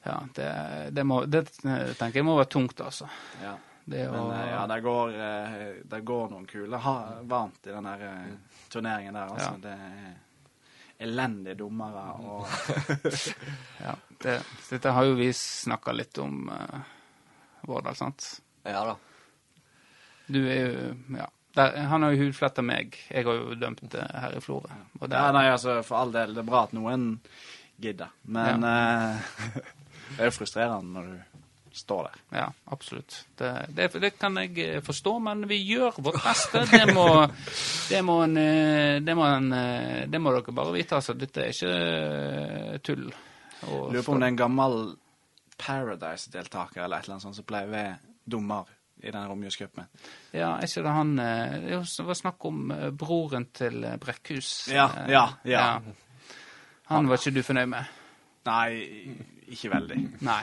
[0.04, 0.52] ja det,
[0.96, 3.10] det, må, det tenker jeg må være tungt, altså.
[3.42, 3.58] ja.
[3.90, 6.84] Det å Men eh, ja, det går, eh, det går noen kuler
[7.26, 7.88] varmt i den
[8.70, 9.54] turneringen der, altså.
[9.56, 9.62] Ja.
[9.64, 10.10] Det er
[11.00, 12.48] elendige dommere og
[13.86, 14.36] ja, det,
[14.68, 16.80] Dette har jo vi snakka litt om, uh,
[17.68, 18.26] Vårdal, sant?
[18.68, 18.96] Ja da.
[20.30, 21.28] Du er jo Ja.
[21.58, 22.94] Der, han har jo hudfletta meg.
[23.10, 24.70] Jeg har jo dømt det her i Florø.
[25.00, 27.08] Og Ja, nei, altså, for all del, det er bra at noen
[27.82, 28.12] gidder.
[28.30, 29.32] Men eh,
[30.12, 31.29] det er jo frustrerende når du
[31.72, 32.38] står der.
[32.38, 33.26] Ja, absolutt.
[33.38, 36.64] Det, det, det kan jeg eh, forstå, men vi gjør vårt beste.
[36.70, 37.06] Det må,
[37.92, 40.98] det må, en, eh, det må, en, eh, det må dere bare vite.
[40.98, 43.06] Altså, dette er ikke tull.
[43.60, 44.76] Lurer på om det er en gammel
[45.60, 48.68] Paradise-deltaker eller et eller annet sånt som pleier å være dommer
[49.00, 49.88] i den romjulscupen.
[50.32, 54.50] Ja, er ikke det han Det var snakk om broren til Brekkhus.
[54.72, 56.36] Ja, ja, ja, ja.
[56.90, 57.96] Han var ikke du fornøyd med?
[58.48, 58.68] Nei,
[59.52, 59.98] ikke veldig.
[60.24, 60.42] Nei.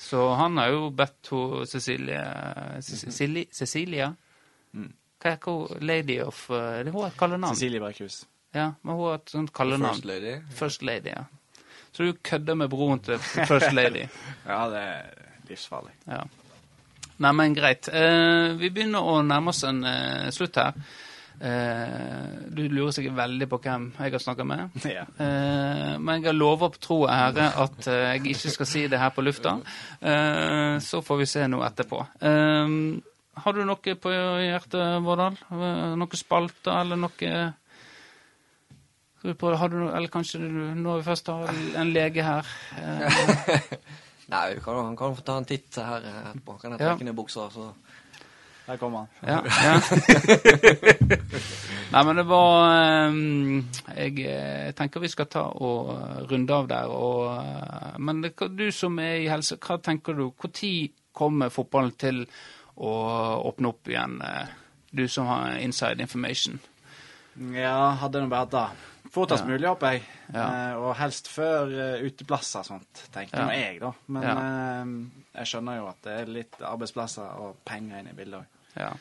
[0.00, 2.20] Så han har jo bedt hun Cecilie
[2.80, 3.46] Cecilie?
[3.52, 4.08] Cecilia?
[4.72, 4.92] Mm.
[5.20, 7.56] Hva er hun Lady of Det er hun et kallenavn.
[7.56, 8.22] Cecilie Berkhus.
[8.56, 9.94] Ja, men hun har et sånt kallenavn.
[9.94, 10.34] First lady.
[10.50, 11.24] First Lady, ja.
[11.92, 13.18] Så du kødder med broren til
[13.50, 14.06] First Lady.
[14.46, 15.02] Ja, det er
[15.50, 15.92] livsfarlig.
[16.06, 16.22] Ja.
[17.20, 17.90] Nei, men greit.
[17.92, 20.72] Eh, vi begynner å nærme oss en eh, slutt her.
[21.40, 24.74] Eh, du lurer sikkert veldig på hvem jeg har snakka med.
[24.96, 25.04] Ja.
[25.16, 28.82] Eh, men jeg har lova på tro og ære at eh, jeg ikke skal si
[28.92, 29.54] det her på lufta.
[30.00, 32.02] Eh, så får vi se noe etterpå.
[33.40, 35.38] Har du noe på hjertet, Vårdal?
[35.96, 37.30] Noe spalter, eller noe
[39.36, 40.46] på, har du Eller kanskje du,
[40.80, 42.46] når vi først har en lege her
[44.30, 46.54] Nei, vi kan, han kan få ta en titt her etterpå.
[46.60, 46.92] Kan jeg Ja.
[46.92, 47.64] trekke ned buksa, så
[48.66, 49.08] Der kommer han.
[49.26, 49.42] Ja.
[49.64, 49.80] ja.
[51.90, 52.50] Nei, men det var
[53.10, 53.64] um,
[53.96, 56.86] Jeg jeg, tenker vi skal ta og eh, runde av der.
[56.94, 60.28] Og, eh, men det, du som er i helse, hva tenker du?
[60.30, 62.22] Når kommer fotballen til
[62.80, 62.92] å
[63.50, 64.20] åpne opp igjen?
[64.22, 64.46] eh,
[64.90, 66.58] Du som har inside information.
[67.54, 68.68] Ja, hadde nå vært det.
[69.10, 69.48] Fortest Ja.
[69.50, 70.02] mulig, håper jeg.
[70.34, 70.44] Ja.
[70.70, 73.46] Eh, og helst før uh, uteplasser og sånt, tenker Ja.
[73.48, 73.92] nå jeg, da.
[74.06, 74.34] Men Ja.
[74.38, 78.46] eh, jeg skjønner jo at det er litt arbeidsplasser og penger inne i bildet òg.
[78.76, 78.92] Ja.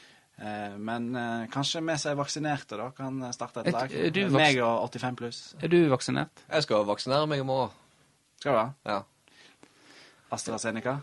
[0.41, 3.91] Eh, men eh, kanskje vi som er vaksinerte, da, kan starte et Er- lag.
[3.93, 5.53] er Meg og 85 pluss.
[5.61, 6.29] Er du vaksinert?
[6.49, 7.69] Jeg skal vaksinere meg i morgen.
[8.39, 8.69] Skal du ha?
[8.85, 9.01] Ja.
[10.31, 11.01] AstraZeneca?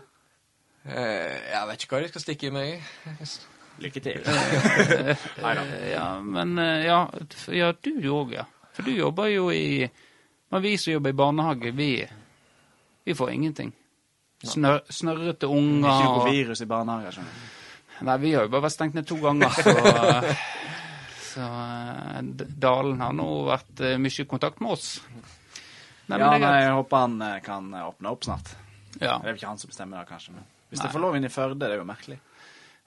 [0.87, 2.83] Eh, Jeg vet ikke hva de skal stikke i meg.
[3.79, 4.21] Lykke til.
[5.43, 5.63] Neida.
[5.91, 7.01] Ja, men eh, ja,
[7.53, 8.45] ja du òg, ja.
[8.77, 9.87] For du jobber jo i
[10.53, 11.91] Men vi som jobber i barnehage, vi,
[13.03, 13.73] vi får ingenting.
[14.45, 17.55] Snør, snørrete unger Ikke noe virus i barnehager, skjønner du.
[18.07, 19.73] Nei, vi har jo bare vært stengt ned to ganger, så
[21.37, 22.21] Så eh,
[22.57, 24.87] Dalen har nå vært eh, mye i kontakt med oss.
[26.07, 28.53] Nei, ja, men jeg håper han eh, kan åpne opp snart.
[28.97, 29.17] Ja.
[29.19, 30.33] Det er jo ikke han som bestemmer det, kanskje.
[30.37, 30.87] Men hvis Nei.
[30.87, 32.17] det får lov inn i Førde, det er jo merkelig.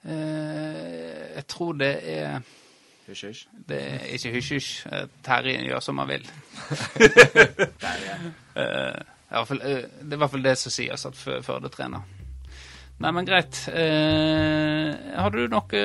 [0.01, 2.41] Eh, jeg tror det er
[3.11, 3.41] Hysj, hysj.
[3.67, 4.69] Det er ikke hysj-hysj.
[4.95, 6.27] Eh, Terje gjør som han vil.
[8.51, 12.01] Eh, fall, eh, det er i hvert fall det som sies at Fø- Førde trener.
[13.01, 13.61] Nei, men greit.
[13.71, 15.83] Eh, har du noe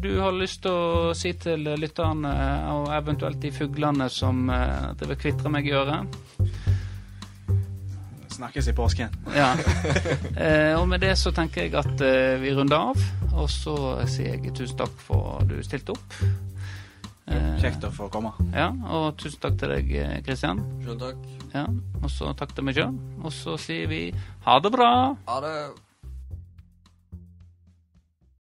[0.00, 2.32] du har lyst til å si til lytterne,
[2.72, 6.16] og eventuelt de fuglene som eh, driver og kvitrer meg i øret?
[8.38, 9.14] Snakkes i påsken.
[9.36, 9.52] Ja.
[10.38, 13.00] Eh, og med det så tenker jeg at eh, vi runder av.
[13.38, 13.72] Og så
[14.08, 16.14] sier jeg tusen takk for at du stilte opp.
[17.28, 18.32] Eh, Kjekt å få komme.
[18.54, 20.24] Ja, og tusen takk til deg, Kristian.
[20.24, 20.62] Christian.
[20.84, 21.26] Sjøl takk.
[21.54, 21.66] Ja,
[22.02, 22.94] og så takk til meg sjøl.
[23.24, 24.02] Og så sier vi
[24.46, 24.90] ha det bra.
[25.28, 25.54] Ha det.